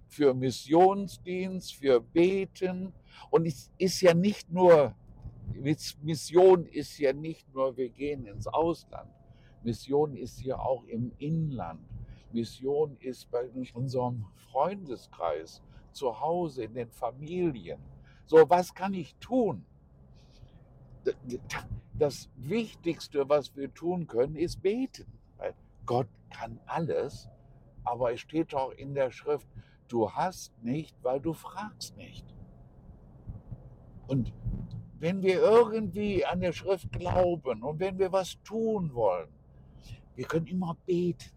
Für 0.09 0.35
Missionsdienst, 0.35 1.75
für 1.75 2.01
Beten. 2.01 2.93
Und 3.31 3.47
es 3.47 3.71
ist 3.79 4.01
ja 4.01 4.15
nicht 4.15 4.51
nur, 4.51 4.95
Mission 6.03 6.67
ist 6.67 6.99
ja 6.99 7.13
nicht 7.13 7.53
nur, 7.55 7.77
wir 7.77 7.91
gehen 7.91 8.27
ins 8.27 8.47
Ausland. 8.47 9.11
Mission 9.63 10.17
ist 10.17 10.43
ja 10.43 10.59
auch 10.59 10.85
im 10.85 11.13
Inland. 11.19 11.81
Mission 12.33 12.97
ist 13.01 13.31
bei 13.31 13.49
unserem 13.75 14.25
Freundeskreis, 14.51 15.63
zu 15.93 16.21
Hause, 16.21 16.65
in 16.65 16.75
den 16.75 16.91
Familien. 16.91 17.81
So, 18.27 18.49
was 18.49 18.75
kann 18.75 18.95
ich 18.95 19.15
tun? 19.17 19.65
Das 21.99 22.29
Wichtigste, 22.37 23.29
was 23.29 23.55
wir 23.57 23.73
tun 23.73 24.07
können, 24.07 24.37
ist 24.37 24.61
beten. 24.61 25.07
Gott 25.87 26.09
kann 26.31 26.61
alles, 26.67 27.29
aber 27.85 28.13
es 28.13 28.21
steht 28.21 28.55
auch 28.55 28.71
in 28.73 28.95
der 28.95 29.11
Schrift, 29.11 29.49
du 29.89 30.11
hast 30.11 30.53
nicht, 30.63 30.97
weil 31.03 31.21
du 31.21 31.33
fragst 31.33 31.97
nicht. 31.97 32.27
Und 34.07 34.33
wenn 34.99 35.23
wir 35.23 35.41
irgendwie 35.41 36.25
an 36.25 36.41
der 36.41 36.53
Schrift 36.53 36.91
glauben 36.93 37.63
und 37.63 37.81
wenn 37.81 37.99
wir 37.99 38.13
was 38.13 38.41
tun 38.43 38.95
wollen, 38.95 39.29
wir 40.15 40.25
können 40.25 40.47
immer 40.47 40.77
beten. 40.87 41.31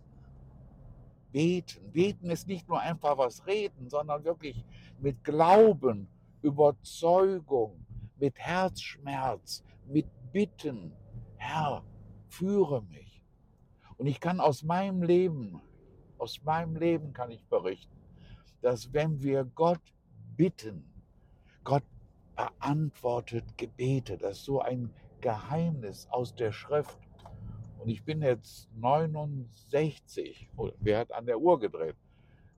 Beten. 1.31 1.91
Beten 1.91 2.29
ist 2.29 2.47
nicht 2.47 2.67
nur 2.67 2.79
einfach 2.79 3.17
was 3.17 3.45
reden, 3.45 3.89
sondern 3.89 4.23
wirklich 4.23 4.65
mit 4.99 5.23
Glauben 5.23 6.07
Überzeugung, 6.41 7.85
mit 8.17 8.37
Herzschmerz, 8.37 9.63
mit 9.85 10.07
Bitten, 10.31 10.93
Herr, 11.35 11.83
führe 12.29 12.81
mich. 12.83 13.08
Und 13.99 14.07
ich 14.07 14.21
kann 14.21 14.39
aus 14.39 14.63
meinem 14.63 15.03
Leben, 15.03 15.61
aus 16.17 16.41
meinem 16.45 16.77
Leben 16.77 17.11
kann 17.11 17.31
ich 17.31 17.43
berichten, 17.45 17.97
dass 18.61 18.93
wenn 18.93 19.21
wir 19.21 19.43
Gott 19.43 19.81
bitten, 20.37 20.89
Gott 21.65 21.83
beantwortet 22.33 23.43
Gebete. 23.57 24.17
Das 24.17 24.37
ist 24.37 24.45
so 24.45 24.61
ein 24.61 24.89
Geheimnis 25.19 26.07
aus 26.11 26.33
der 26.33 26.53
Schrift. 26.53 26.97
Und 27.77 27.89
ich 27.89 28.01
bin 28.05 28.21
jetzt 28.21 28.69
69. 28.77 30.49
Wer 30.79 30.99
hat 30.99 31.11
an 31.11 31.25
der 31.25 31.37
Uhr 31.37 31.59
gedreht? 31.59 31.97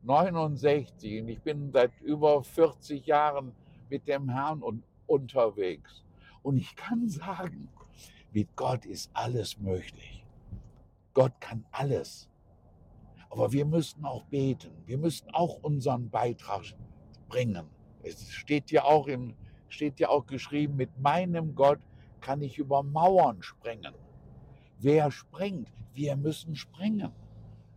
69 0.04 1.22
und 1.22 1.28
ich 1.28 1.42
bin 1.42 1.72
seit 1.72 1.92
über 2.02 2.44
40 2.44 3.04
Jahren 3.08 3.54
mit 3.90 4.08
dem 4.08 4.30
Herrn 4.30 4.84
unterwegs. 5.08 6.04
Und 6.44 6.58
ich 6.58 6.76
kann 6.76 7.10
sagen, 7.10 7.68
mit 8.32 8.56
Gott 8.56 8.86
ist 8.86 9.10
alles 9.14 9.60
möglich. 9.60 10.21
Gott 11.14 11.34
kann 11.40 11.66
alles. 11.72 12.30
Aber 13.30 13.52
wir 13.52 13.66
müssen 13.66 14.04
auch 14.06 14.26
beten. 14.26 14.72
Wir 14.86 14.98
müssen 14.98 15.30
auch 15.34 15.64
unseren 15.64 16.10
Beitrag 16.10 16.64
bringen. 17.28 17.66
Es 18.04 18.32
steht 18.32 18.72
ja 18.72 18.84
auch, 18.84 19.08
im, 19.08 19.36
steht 19.70 20.00
ja 20.00 20.10
auch 20.10 20.26
geschrieben, 20.26 20.76
mit 20.76 21.00
meinem 21.00 21.56
Gott 21.56 21.80
kann 22.20 22.42
ich 22.42 22.58
über 22.58 22.84
Mauern 22.84 23.42
springen. 23.42 23.94
Wer 24.80 25.12
springt? 25.12 25.70
Wir 25.94 26.16
müssen 26.16 26.56
springen. 26.56 27.12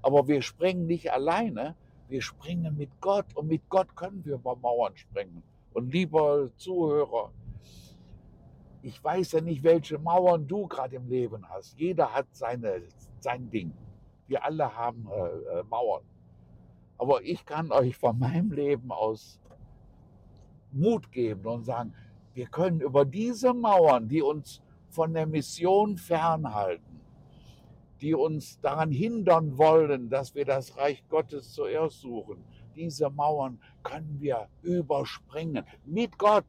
Aber 0.03 0.29
wir 0.29 0.43
springen 0.43 0.87
nicht 0.87 1.13
alleine, 1.13 1.77
wir 2.09 2.21
springen 2.21 2.77
mit 2.77 2.91
Gott 3.01 3.35
und 3.35 3.49
mit 3.49 3.69
Gott 3.69 3.97
können 3.97 4.25
wir 4.25 4.35
über 4.35 4.57
Mauern 4.57 4.97
springen. 4.97 5.43
Und 5.73 5.93
lieber 5.93 6.51
Zuhörer, 6.57 7.33
ich 8.83 9.03
weiß 9.03 9.33
ja 9.33 9.41
nicht, 9.41 9.63
welche 9.63 9.99
Mauern 9.99 10.47
du 10.47 10.67
gerade 10.67 10.97
im 10.97 11.09
Leben 11.09 11.49
hast. 11.49 11.79
Jeder 11.79 12.13
hat 12.13 12.27
seine, 12.33 12.83
sein 13.25 13.51
Ding. 13.51 13.73
Wir 14.29 14.45
alle 14.45 14.77
haben 14.77 15.09
äh, 15.11 15.59
äh, 15.59 15.63
Mauern. 15.65 16.05
Aber 16.97 17.23
ich 17.23 17.45
kann 17.45 17.73
euch 17.73 17.97
von 17.97 18.19
meinem 18.19 18.53
Leben 18.53 18.93
aus 18.93 19.41
Mut 20.71 21.11
geben 21.11 21.45
und 21.47 21.65
sagen, 21.65 21.93
wir 22.35 22.47
können 22.47 22.81
über 22.81 23.05
diese 23.05 23.53
Mauern, 23.53 24.09
die 24.09 24.23
uns 24.23 24.63
von 24.91 25.13
der 25.13 25.27
Mission 25.27 25.97
fernhalten, 25.97 27.01
die 28.01 28.15
uns 28.15 28.61
daran 28.61 28.93
hindern 28.93 29.59
wollen, 29.59 30.09
dass 30.09 30.35
wir 30.35 30.45
das 30.45 30.77
Reich 30.77 31.03
Gottes 31.09 31.53
zuerst 31.53 32.01
suchen, 32.01 32.45
diese 32.77 33.09
Mauern 33.11 33.59
können 33.83 34.17
wir 34.21 34.49
überspringen. 34.63 35.65
Mit 35.85 36.19
Gott. 36.19 36.47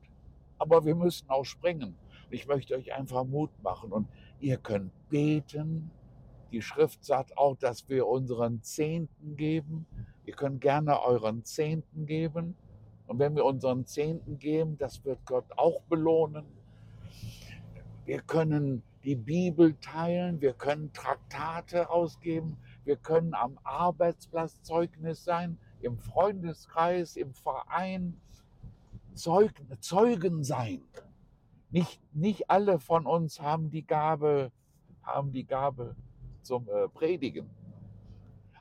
Aber 0.57 0.85
wir 0.85 0.95
müssen 0.95 1.29
auch 1.29 1.43
springen. 1.43 1.95
Ich 2.29 2.47
möchte 2.47 2.75
euch 2.75 2.93
einfach 2.93 3.23
Mut 3.25 3.51
machen 3.61 3.91
und 3.91 4.07
ihr 4.39 4.57
könnt 4.57 4.91
beten. 5.09 5.91
Die 6.51 6.61
Schrift 6.61 7.03
sagt 7.03 7.37
auch, 7.37 7.55
dass 7.57 7.89
wir 7.89 8.07
unseren 8.07 8.61
Zehnten 8.61 9.35
geben. 9.35 9.85
Ihr 10.25 10.33
könnt 10.33 10.61
gerne 10.61 11.01
euren 11.01 11.43
Zehnten 11.43 12.05
geben. 12.05 12.55
Und 13.07 13.19
wenn 13.19 13.35
wir 13.35 13.45
unseren 13.45 13.85
Zehnten 13.85 14.39
geben, 14.39 14.77
das 14.77 15.03
wird 15.05 15.25
Gott 15.25 15.45
auch 15.57 15.81
belohnen. 15.83 16.45
Wir 18.05 18.21
können 18.21 18.83
die 19.03 19.15
Bibel 19.15 19.75
teilen, 19.81 20.41
wir 20.41 20.53
können 20.53 20.91
Traktate 20.93 21.89
ausgeben, 21.89 22.57
wir 22.83 22.97
können 22.97 23.33
am 23.33 23.59
Arbeitsplatz 23.63 24.61
Zeugnis 24.63 25.23
sein, 25.23 25.57
im 25.81 25.97
Freundeskreis, 25.97 27.15
im 27.15 27.33
Verein 27.33 28.19
Zeugen 29.13 30.43
sein. 30.43 30.81
Nicht, 31.69 32.01
nicht 32.13 32.49
alle 32.49 32.79
von 32.79 33.05
uns 33.05 33.39
haben 33.39 33.69
die 33.69 33.85
Gabe, 33.85 34.51
haben 35.03 35.31
die 35.31 35.45
Gabe 35.45 35.95
zum 36.45 36.67
äh, 36.69 36.87
Predigen. 36.89 37.49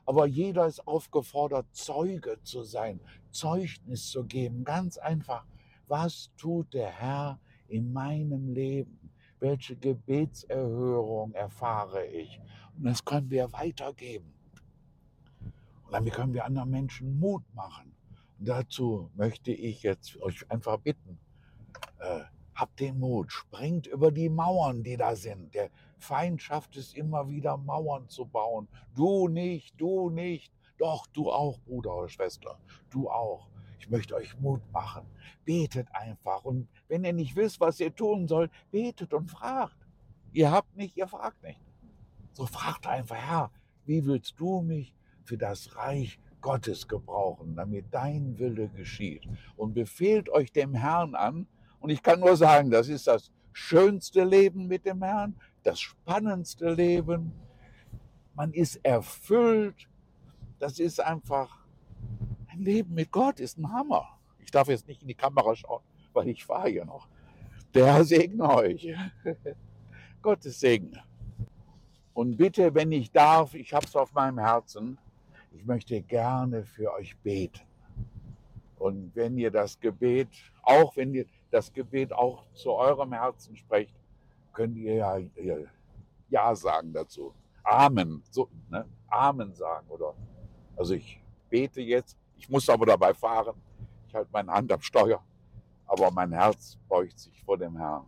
Aber 0.05 0.27
jeder 0.27 0.67
ist 0.67 0.87
aufgefordert, 0.87 1.65
Zeuge 1.71 2.37
zu 2.43 2.63
sein, 2.63 2.99
Zeugnis 3.31 4.09
zu 4.09 4.23
geben. 4.23 4.63
Ganz 4.63 4.97
einfach. 4.97 5.45
Was 5.87 6.31
tut 6.37 6.73
der 6.73 6.89
Herr 6.89 7.39
in 7.67 7.91
meinem 7.91 8.49
Leben? 8.53 9.11
Welche 9.39 9.75
Gebetserhörung 9.75 11.33
erfahre 11.33 12.05
ich? 12.05 12.39
Und 12.77 12.85
das 12.85 13.03
können 13.03 13.29
wir 13.29 13.51
weitergeben. 13.53 14.33
Und 15.85 15.91
dann 15.91 16.05
können 16.05 16.33
wir 16.33 16.45
anderen 16.45 16.69
Menschen 16.69 17.19
Mut 17.19 17.43
machen. 17.53 17.93
Und 18.39 18.47
dazu 18.47 19.09
möchte 19.15 19.51
ich 19.51 19.83
jetzt 19.83 20.21
euch 20.21 20.49
einfach 20.49 20.77
bitten, 20.77 21.17
äh, 21.99 22.21
Habt 22.55 22.79
den 22.79 22.99
Mut, 22.99 23.33
springt 23.33 23.85
über 23.85 24.11
die 24.11 24.29
Mauern, 24.29 24.81
die 24.81 24.95
da 24.95 25.17
sind. 25.17 25.53
Der 25.53 25.69
Feind 26.05 26.39
schafft 26.39 26.77
es 26.77 26.93
immer 26.93 27.27
wieder, 27.27 27.57
Mauern 27.57 28.07
zu 28.09 28.25
bauen. 28.25 28.67
Du 28.95 29.27
nicht, 29.27 29.73
du 29.81 30.11
nicht. 30.11 30.53
Doch, 30.77 31.07
du 31.07 31.31
auch, 31.31 31.59
Bruder 31.61 31.95
oder 31.95 32.09
Schwester. 32.09 32.59
Du 32.91 33.09
auch. 33.09 33.49
Ich 33.79 33.89
möchte 33.89 34.13
euch 34.13 34.39
Mut 34.39 34.61
machen. 34.71 35.05
Betet 35.45 35.87
einfach. 35.93 36.45
Und 36.45 36.67
wenn 36.87 37.03
ihr 37.03 37.13
nicht 37.13 37.35
wisst, 37.35 37.59
was 37.59 37.79
ihr 37.79 37.93
tun 37.93 38.27
sollt, 38.27 38.51
betet 38.71 39.13
und 39.13 39.31
fragt. 39.31 39.77
Ihr 40.31 40.51
habt 40.51 40.75
nicht, 40.75 40.95
ihr 40.95 41.07
fragt 41.07 41.41
nicht. 41.43 41.59
So 42.33 42.45
fragt 42.45 42.85
einfach, 42.85 43.15
Herr, 43.15 43.51
wie 43.85 44.05
willst 44.05 44.39
du 44.39 44.61
mich 44.61 44.93
für 45.23 45.37
das 45.37 45.75
Reich 45.75 46.19
Gottes 46.41 46.87
gebrauchen, 46.87 47.55
damit 47.55 47.85
dein 47.91 48.37
Wille 48.37 48.67
geschieht? 48.69 49.27
Und 49.55 49.73
befehlt 49.73 50.29
euch 50.29 50.51
dem 50.51 50.75
Herrn 50.75 51.15
an, 51.15 51.47
und 51.79 51.89
ich 51.89 52.03
kann 52.03 52.19
nur 52.19 52.35
sagen, 52.35 52.69
das 52.69 52.89
ist 52.89 53.07
das 53.07 53.31
schönste 53.53 54.23
Leben 54.23 54.67
mit 54.67 54.85
dem 54.85 55.01
Herrn, 55.01 55.35
das 55.65 55.79
spannendste 55.79 56.73
Leben. 56.73 57.33
Man 58.35 58.53
ist 58.53 58.79
erfüllt. 58.85 59.89
Das 60.59 60.79
ist 60.79 61.01
einfach, 61.01 61.65
ein 62.47 62.59
Leben 62.61 62.93
mit 62.93 63.11
Gott 63.11 63.39
ist 63.39 63.57
ein 63.57 63.71
Hammer. 63.71 64.07
Ich 64.39 64.51
darf 64.51 64.67
jetzt 64.67 64.87
nicht 64.87 65.01
in 65.01 65.07
die 65.07 65.15
Kamera 65.15 65.55
schauen, 65.55 65.83
weil 66.13 66.29
ich 66.29 66.45
fahre 66.45 66.69
hier 66.69 66.85
noch. 66.85 67.07
Der 67.73 68.03
segne 68.05 68.47
euch. 68.47 68.87
Gottes 70.21 70.59
Segen. 70.59 70.97
Und 72.13 72.37
bitte, 72.37 72.73
wenn 72.73 72.91
ich 72.91 73.11
darf, 73.11 73.55
ich 73.55 73.73
habe 73.73 73.85
es 73.85 73.95
auf 73.95 74.13
meinem 74.13 74.39
Herzen, 74.39 74.97
ich 75.51 75.65
möchte 75.65 76.01
gerne 76.01 76.63
für 76.63 76.93
euch 76.93 77.17
beten. 77.17 77.61
Und 78.77 79.15
wenn 79.15 79.37
ihr 79.37 79.51
das 79.51 79.79
Gebet, 79.79 80.29
auch 80.61 80.95
wenn 80.95 81.13
ihr 81.13 81.25
das 81.49 81.73
Gebet 81.73 82.13
auch 82.13 82.45
zu 82.53 82.71
eurem 82.71 83.13
Herzen 83.13 83.55
sprecht, 83.57 83.95
könnt 84.55 84.77
ihr 84.77 84.95
ja, 84.95 85.19
ja 86.29 86.55
sagen 86.55 86.91
dazu. 86.93 87.33
Amen. 87.63 88.23
So, 88.31 88.49
ne? 88.69 88.85
Amen 89.09 89.53
sagen. 89.53 89.87
Oder 89.89 90.15
also 90.75 90.95
ich 90.95 91.21
bete 91.49 91.81
jetzt, 91.81 92.17
ich 92.37 92.49
muss 92.49 92.67
aber 92.69 92.85
dabei 92.85 93.13
fahren. 93.13 93.55
Ich 94.07 94.15
halte 94.15 94.29
meine 94.31 94.51
Hand 94.51 94.71
am 94.71 94.81
Steuer, 94.81 95.21
aber 95.85 96.09
mein 96.09 96.31
Herz 96.31 96.79
beugt 96.87 97.19
sich 97.19 97.43
vor 97.43 97.57
dem 97.57 97.77
Herrn. 97.77 98.05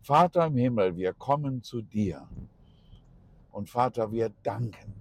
Vater 0.00 0.46
im 0.46 0.56
Himmel, 0.56 0.96
wir 0.96 1.12
kommen 1.12 1.62
zu 1.62 1.82
dir. 1.82 2.26
Und 3.50 3.68
Vater, 3.68 4.10
wir 4.12 4.30
danken. 4.42 4.94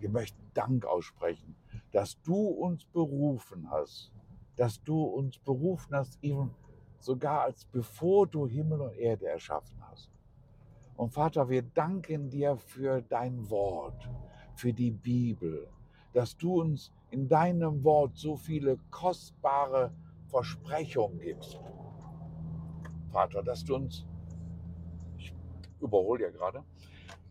Wir 0.00 0.08
möchten 0.08 0.50
Dank 0.54 0.86
aussprechen, 0.86 1.54
dass 1.92 2.20
du 2.22 2.34
uns 2.34 2.84
berufen 2.86 3.70
hast, 3.70 4.10
dass 4.56 4.82
du 4.82 5.02
uns 5.02 5.38
berufen 5.38 5.94
hast, 5.94 6.18
eben 6.22 6.50
sogar 7.00 7.42
als 7.42 7.64
bevor 7.64 8.26
du 8.26 8.46
Himmel 8.46 8.80
und 8.80 8.94
Erde 8.94 9.26
erschaffen 9.26 9.76
hast. 9.90 10.10
Und 10.96 11.12
Vater, 11.12 11.48
wir 11.48 11.62
danken 11.62 12.28
dir 12.28 12.56
für 12.56 13.00
dein 13.00 13.48
Wort, 13.48 14.08
für 14.54 14.72
die 14.72 14.90
Bibel, 14.90 15.66
dass 16.12 16.36
du 16.36 16.60
uns 16.60 16.92
in 17.10 17.28
deinem 17.28 17.82
Wort 17.82 18.16
so 18.16 18.36
viele 18.36 18.78
kostbare 18.90 19.92
Versprechungen 20.28 21.18
gibst. 21.18 21.58
Vater, 23.10 23.42
dass 23.42 23.64
du 23.64 23.76
uns, 23.76 24.04
ich 25.16 25.34
überhole 25.80 26.24
ja 26.24 26.30
gerade, 26.30 26.62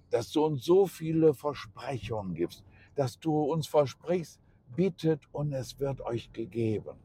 dass 0.09 0.31
du 0.31 0.45
uns 0.45 0.65
so 0.65 0.87
viele 0.87 1.33
Versprechungen 1.33 2.33
gibst, 2.33 2.63
dass 2.95 3.19
du 3.19 3.39
uns 3.39 3.67
versprichst, 3.67 4.41
bittet 4.75 5.21
und 5.31 5.53
es 5.53 5.79
wird 5.79 6.01
euch 6.01 6.33
gegeben 6.33 6.97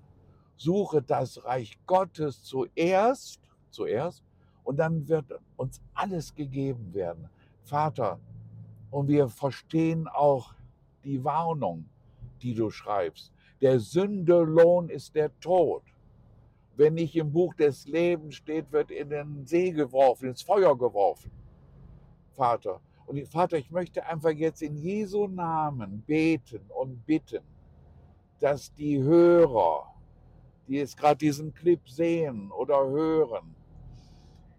suche 0.57 1.03
das 1.03 1.45
Reich 1.45 1.79
Gottes 1.87 2.43
zuerst, 2.43 3.41
zuerst, 3.71 4.23
und 4.63 4.79
dann 4.79 5.07
wird 5.09 5.27
uns 5.57 5.81
alles 5.93 6.35
gegeben 6.35 6.93
werden. 6.95 7.29
Vater, 7.65 8.19
und 8.91 9.09
wir 9.09 9.29
verstehen 9.29 10.09
auch 10.09 10.55
die 11.05 11.23
Warnung, 11.23 11.85
die 12.43 12.55
du 12.55 12.71
schreibst. 12.71 13.33
Der 13.61 13.81
Sündelohn 13.81 14.89
ist 14.89 15.15
der 15.15 15.39
Tod. 15.41 15.83
Wenn 16.77 16.95
nicht 16.95 17.15
im 17.17 17.33
Buch 17.33 17.55
des 17.55 17.87
Lebens 17.87 18.37
steht, 18.37 18.71
wird 18.73 18.91
in 18.91 19.11
den 19.11 19.47
See 19.47 19.71
geworfen, 19.71 20.29
ins 20.29 20.43
Feuer 20.43 20.77
geworfen. 20.77 21.31
Vater. 22.33 22.81
Und 23.07 23.27
Vater, 23.29 23.59
ich 23.59 23.71
möchte 23.71 24.05
einfach 24.07 24.31
jetzt 24.31 24.63
in 24.63 24.77
Jesu 24.77 25.27
Namen 25.29 26.03
beten 26.03 26.63
und 26.69 27.05
bitten, 27.07 27.43
dass 28.41 28.73
die 28.75 29.01
Hörer, 29.01 29.94
die 30.67 30.75
jetzt 30.75 30.97
gerade 30.97 31.19
diesen 31.19 31.55
Clip 31.55 31.87
sehen 31.89 32.51
oder 32.51 32.87
hören, 32.89 33.55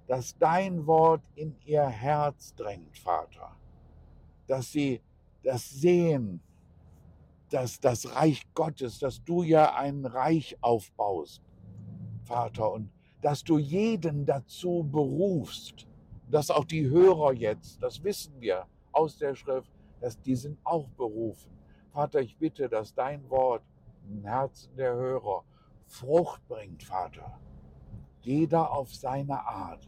dass 0.08 0.38
dein 0.38 0.86
Wort 0.86 1.24
in 1.36 1.56
ihr 1.65 1.86
Herz 1.86 2.54
drängt, 2.56 2.98
Vater. 2.98 3.56
Dass 4.48 4.72
sie 4.72 5.02
das 5.44 5.70
sehen, 5.70 6.41
dass 7.50 7.80
das 7.80 8.15
Reich 8.15 8.44
Gottes, 8.54 9.00
dass 9.00 9.24
du 9.24 9.44
ja 9.44 9.76
ein 9.76 10.06
Reich 10.06 10.58
aufbaust. 10.62 11.41
Vater, 12.24 12.72
und 12.72 12.89
dass 13.22 13.44
du 13.44 13.58
jeden 13.58 14.26
dazu 14.26 14.84
berufst, 14.84 15.88
dass 16.30 16.52
auch 16.52 16.65
die 16.65 16.88
Hörer 16.88 17.34
jetzt, 17.34 17.82
das 17.82 18.04
wissen 18.04 18.34
wir 18.39 18.65
aus 18.91 19.18
der 19.18 19.36
Schrift, 19.36 19.72
dass 20.02 20.20
die 20.22 20.36
sind 20.36 20.58
auch 20.63 20.88
berufen. 20.89 21.52
Vater, 21.91 22.20
ich 22.22 22.36
bitte, 22.38 22.68
dass 22.68 22.94
dein 22.94 23.28
Wort 23.30 23.63
im 24.08 24.24
Herzen 24.24 24.76
der 24.76 24.94
Hörer 24.96 25.44
Frucht 25.88 26.48
bringt, 26.48 26.84
Vater. 26.84 27.39
Jeder 28.21 28.71
auf 28.71 28.93
seine 28.93 29.39
Art. 29.45 29.88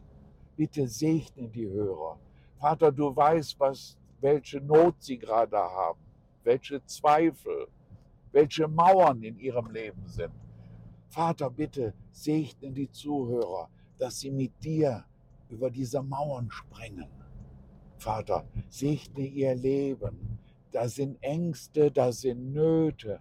Bitte 0.55 0.87
segne 0.87 1.49
die 1.49 1.67
Hörer. 1.67 2.19
Vater, 2.59 2.91
du 2.91 3.15
weißt, 3.15 3.59
was, 3.59 3.97
welche 4.21 4.59
Not 4.61 4.95
sie 4.99 5.17
gerade 5.17 5.57
haben, 5.57 5.99
welche 6.43 6.83
Zweifel, 6.85 7.67
welche 8.31 8.67
Mauern 8.67 9.21
in 9.21 9.37
ihrem 9.39 9.71
Leben 9.71 10.07
sind. 10.07 10.33
Vater, 11.09 11.49
bitte 11.49 11.93
segne 12.11 12.71
die 12.71 12.89
Zuhörer, 12.91 13.69
dass 13.97 14.19
sie 14.19 14.31
mit 14.31 14.63
dir 14.63 15.05
über 15.49 15.69
diese 15.69 16.01
Mauern 16.01 16.49
springen. 16.51 17.09
Vater, 17.97 18.45
segne 18.69 19.25
ihr 19.25 19.55
Leben. 19.55 20.39
Da 20.71 20.87
sind 20.87 21.17
Ängste, 21.21 21.91
da 21.91 22.11
sind 22.11 22.53
Nöte. 22.53 23.19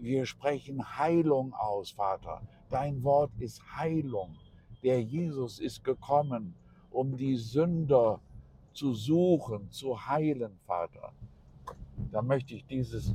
Wir 0.00 0.26
sprechen 0.26 0.96
Heilung 0.96 1.52
aus, 1.54 1.90
Vater. 1.90 2.40
Dein 2.70 3.02
Wort 3.02 3.32
ist 3.40 3.60
Heilung. 3.76 4.36
Der 4.84 5.02
Jesus 5.02 5.58
ist 5.58 5.82
gekommen, 5.82 6.54
um 6.90 7.16
die 7.16 7.34
Sünder 7.34 8.20
zu 8.72 8.94
suchen, 8.94 9.68
zu 9.72 10.06
heilen, 10.06 10.56
Vater. 10.66 11.12
Da 12.12 12.22
möchte 12.22 12.54
ich 12.54 12.64
dieses, 12.66 13.12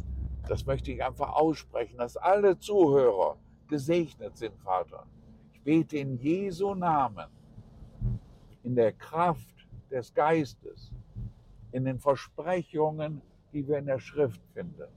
das 0.49 0.65
möchte 0.65 0.91
ich 0.91 1.01
einfach 1.01 1.31
aussprechen, 1.33 1.97
dass 1.99 2.17
alle 2.17 2.59
Zuhörer 2.59 3.37
gesegnet 3.69 4.35
sind, 4.37 4.59
Vater. 4.59 5.07
Ich 5.53 5.61
bete 5.61 5.97
in 5.97 6.17
Jesu 6.17 6.75
Namen, 6.75 7.27
in 8.63 8.75
der 8.75 8.91
Kraft 8.91 9.55
des 9.89 10.13
Geistes, 10.13 10.91
in 11.71 11.85
den 11.85 11.97
Versprechungen, 11.97 13.21
die 13.53 13.65
wir 13.65 13.77
in 13.77 13.85
der 13.85 13.99
Schrift 13.99 14.41
finden. 14.53 14.89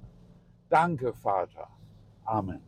Danke, 0.68 1.12
Vater. 1.12 1.68
Amen. 2.26 2.60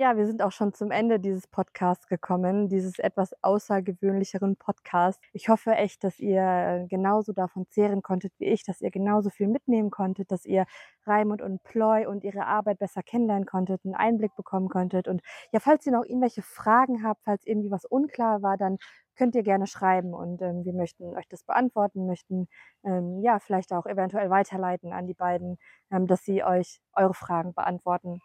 Ja, 0.00 0.16
wir 0.16 0.26
sind 0.26 0.40
auch 0.40 0.50
schon 0.50 0.72
zum 0.72 0.90
Ende 0.90 1.20
dieses 1.20 1.46
Podcasts 1.46 2.06
gekommen, 2.06 2.70
dieses 2.70 2.98
etwas 2.98 3.34
außergewöhnlicheren 3.42 4.56
Podcasts. 4.56 5.20
Ich 5.34 5.50
hoffe 5.50 5.72
echt, 5.72 6.02
dass 6.04 6.18
ihr 6.18 6.40
äh, 6.40 6.86
genauso 6.88 7.34
davon 7.34 7.66
zehren 7.68 8.00
konntet 8.00 8.32
wie 8.38 8.46
ich, 8.46 8.64
dass 8.64 8.80
ihr 8.80 8.90
genauso 8.90 9.28
viel 9.28 9.46
mitnehmen 9.46 9.90
konntet, 9.90 10.32
dass 10.32 10.46
ihr 10.46 10.64
Raimund 11.04 11.42
und 11.42 11.62
Ploy 11.64 12.06
und 12.06 12.24
ihre 12.24 12.46
Arbeit 12.46 12.78
besser 12.78 13.02
kennenlernen 13.02 13.44
konntet, 13.44 13.84
einen 13.84 13.94
Einblick 13.94 14.34
bekommen 14.36 14.70
konntet. 14.70 15.06
Und 15.06 15.20
ja, 15.52 15.60
falls 15.60 15.84
ihr 15.84 15.92
noch 15.92 16.06
irgendwelche 16.06 16.40
Fragen 16.40 17.04
habt, 17.04 17.20
falls 17.24 17.44
irgendwie 17.44 17.70
was 17.70 17.84
unklar 17.84 18.40
war, 18.40 18.56
dann 18.56 18.78
könnt 19.16 19.34
ihr 19.34 19.42
gerne 19.42 19.66
schreiben 19.66 20.14
und 20.14 20.40
ähm, 20.40 20.64
wir 20.64 20.72
möchten 20.72 21.14
euch 21.14 21.28
das 21.28 21.44
beantworten, 21.44 22.06
möchten 22.06 22.48
ähm, 22.84 23.20
ja 23.22 23.38
vielleicht 23.38 23.70
auch 23.74 23.84
eventuell 23.84 24.30
weiterleiten 24.30 24.94
an 24.94 25.06
die 25.06 25.12
beiden, 25.12 25.58
ähm, 25.92 26.06
dass 26.06 26.24
sie 26.24 26.42
euch 26.42 26.80
eure 26.94 27.12
Fragen 27.12 27.52
beantworten. 27.52 28.22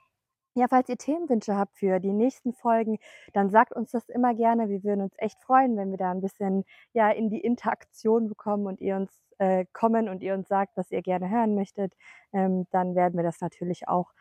Ja, 0.58 0.68
falls 0.70 0.88
ihr 0.88 0.98
Themenwünsche 0.98 1.56
habt 1.58 1.76
für 1.78 2.00
die 2.00 2.14
nächsten 2.14 2.54
Folgen, 2.54 2.98
dann 3.34 3.50
sagt 3.50 3.74
uns 3.74 3.92
das 3.92 4.08
immer 4.08 4.34
gerne. 4.34 4.70
Wir 4.70 4.84
würden 4.86 5.02
uns 5.02 5.14
echt 5.18 5.42
freuen, 5.44 5.76
wenn 5.76 5.92
wir 5.92 5.98
da 5.98 6.12
ein 6.12 6.22
bisschen 6.22 6.64
ja 6.94 7.10
in 7.12 7.30
die 7.30 7.42
Interaktion 7.42 8.30
bekommen 8.30 8.66
und 8.66 8.80
ihr 8.80 8.96
uns 8.96 9.12
äh, 9.38 9.66
kommen 9.74 10.08
und 10.08 10.24
ihr 10.24 10.34
uns 10.34 10.48
sagt, 10.48 10.78
was 10.78 10.92
ihr 10.92 11.02
gerne 11.02 11.30
hören 11.30 11.56
möchtet. 11.56 11.94
Ähm, 12.32 12.68
dann 12.72 12.96
werden 12.96 13.18
wir 13.18 13.24
das 13.24 13.42
natürlich 13.42 13.90
auch 13.90 14.14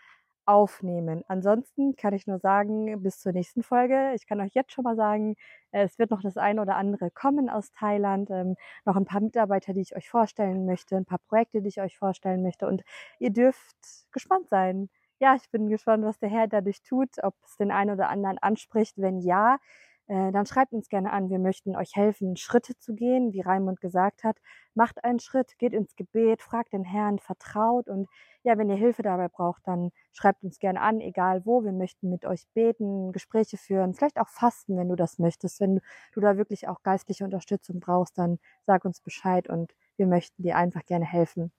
aufnehmen. 0.46 1.22
Ansonsten 1.28 1.94
kann 1.96 2.12
ich 2.14 2.26
nur 2.26 2.38
sagen, 2.40 3.00
bis 3.02 3.20
zur 3.20 3.32
nächsten 3.32 3.62
Folge. 3.62 4.12
Ich 4.14 4.26
kann 4.26 4.40
euch 4.40 4.54
jetzt 4.54 4.72
schon 4.72 4.84
mal 4.84 4.96
sagen, 4.96 5.36
es 5.70 5.98
wird 6.00 6.10
noch 6.10 6.20
das 6.22 6.36
eine 6.36 6.60
oder 6.60 6.74
andere 6.76 7.10
kommen 7.12 7.48
aus 7.48 7.70
Thailand, 7.72 8.30
ähm, 8.30 8.56
noch 8.84 8.96
ein 8.96 9.06
paar 9.06 9.20
Mitarbeiter, 9.20 9.72
die 9.72 9.80
ich 9.82 9.96
euch 9.96 10.10
vorstellen 10.10 10.66
möchte, 10.66 10.96
ein 10.96 11.06
paar 11.06 11.20
Projekte, 11.28 11.62
die 11.62 11.68
ich 11.68 11.80
euch 11.80 11.96
vorstellen 11.96 12.42
möchte 12.42 12.66
und 12.66 12.82
ihr 13.20 13.30
dürft 13.30 13.76
gespannt 14.12 14.48
sein 14.48 14.90
ja, 15.20 15.34
ich 15.36 15.50
bin 15.50 15.68
gespannt, 15.68 16.04
was 16.04 16.18
der 16.18 16.28
Herr 16.28 16.48
dadurch 16.48 16.82
tut, 16.82 17.10
ob 17.22 17.34
es 17.44 17.56
den 17.56 17.70
einen 17.70 17.90
oder 17.90 18.08
anderen 18.08 18.38
anspricht. 18.38 18.94
Wenn 18.98 19.20
ja, 19.20 19.58
äh, 20.06 20.32
dann 20.32 20.44
schreibt 20.46 20.72
uns 20.72 20.88
gerne 20.88 21.12
an. 21.12 21.30
Wir 21.30 21.38
möchten 21.38 21.76
euch 21.76 21.96
helfen, 21.96 22.36
Schritte 22.36 22.76
zu 22.78 22.94
gehen, 22.94 23.32
wie 23.32 23.40
Raimund 23.40 23.80
gesagt 23.80 24.22
hat. 24.24 24.36
Macht 24.74 25.02
einen 25.04 25.18
Schritt, 25.18 25.58
geht 25.58 25.72
ins 25.72 25.96
Gebet, 25.96 26.42
fragt 26.42 26.72
den 26.74 26.84
Herrn, 26.84 27.18
vertraut 27.18 27.88
und 27.88 28.08
ja, 28.42 28.58
wenn 28.58 28.68
ihr 28.68 28.76
Hilfe 28.76 29.02
dabei 29.02 29.28
braucht, 29.28 29.62
dann 29.66 29.90
schreibt 30.12 30.44
uns 30.44 30.58
gerne 30.58 30.80
an, 30.82 31.00
egal 31.00 31.46
wo. 31.46 31.64
Wir 31.64 31.72
möchten 31.72 32.10
mit 32.10 32.26
euch 32.26 32.46
beten, 32.52 33.12
Gespräche 33.12 33.56
führen, 33.56 33.94
vielleicht 33.94 34.18
auch 34.20 34.28
fasten, 34.28 34.76
wenn 34.76 34.88
du 34.90 34.96
das 34.96 35.18
möchtest. 35.18 35.60
Wenn 35.60 35.80
du 36.12 36.20
da 36.20 36.36
wirklich 36.36 36.68
auch 36.68 36.82
geistliche 36.82 37.24
Unterstützung 37.24 37.80
brauchst, 37.80 38.18
dann 38.18 38.38
sag 38.66 38.84
uns 38.84 39.00
Bescheid 39.00 39.48
und 39.48 39.74
wir 39.96 40.06
möchten 40.06 40.42
dir 40.42 40.56
einfach 40.56 40.84
gerne 40.84 41.06
helfen. 41.06 41.52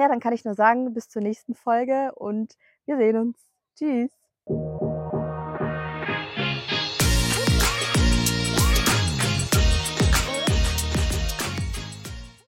Ja, 0.00 0.08
dann 0.08 0.18
kann 0.18 0.32
ich 0.32 0.46
nur 0.46 0.54
sagen, 0.54 0.94
bis 0.94 1.10
zur 1.10 1.20
nächsten 1.20 1.54
Folge 1.54 2.12
und 2.14 2.56
wir 2.86 2.96
sehen 2.96 3.18
uns. 3.18 3.36
Tschüss. 3.76 4.10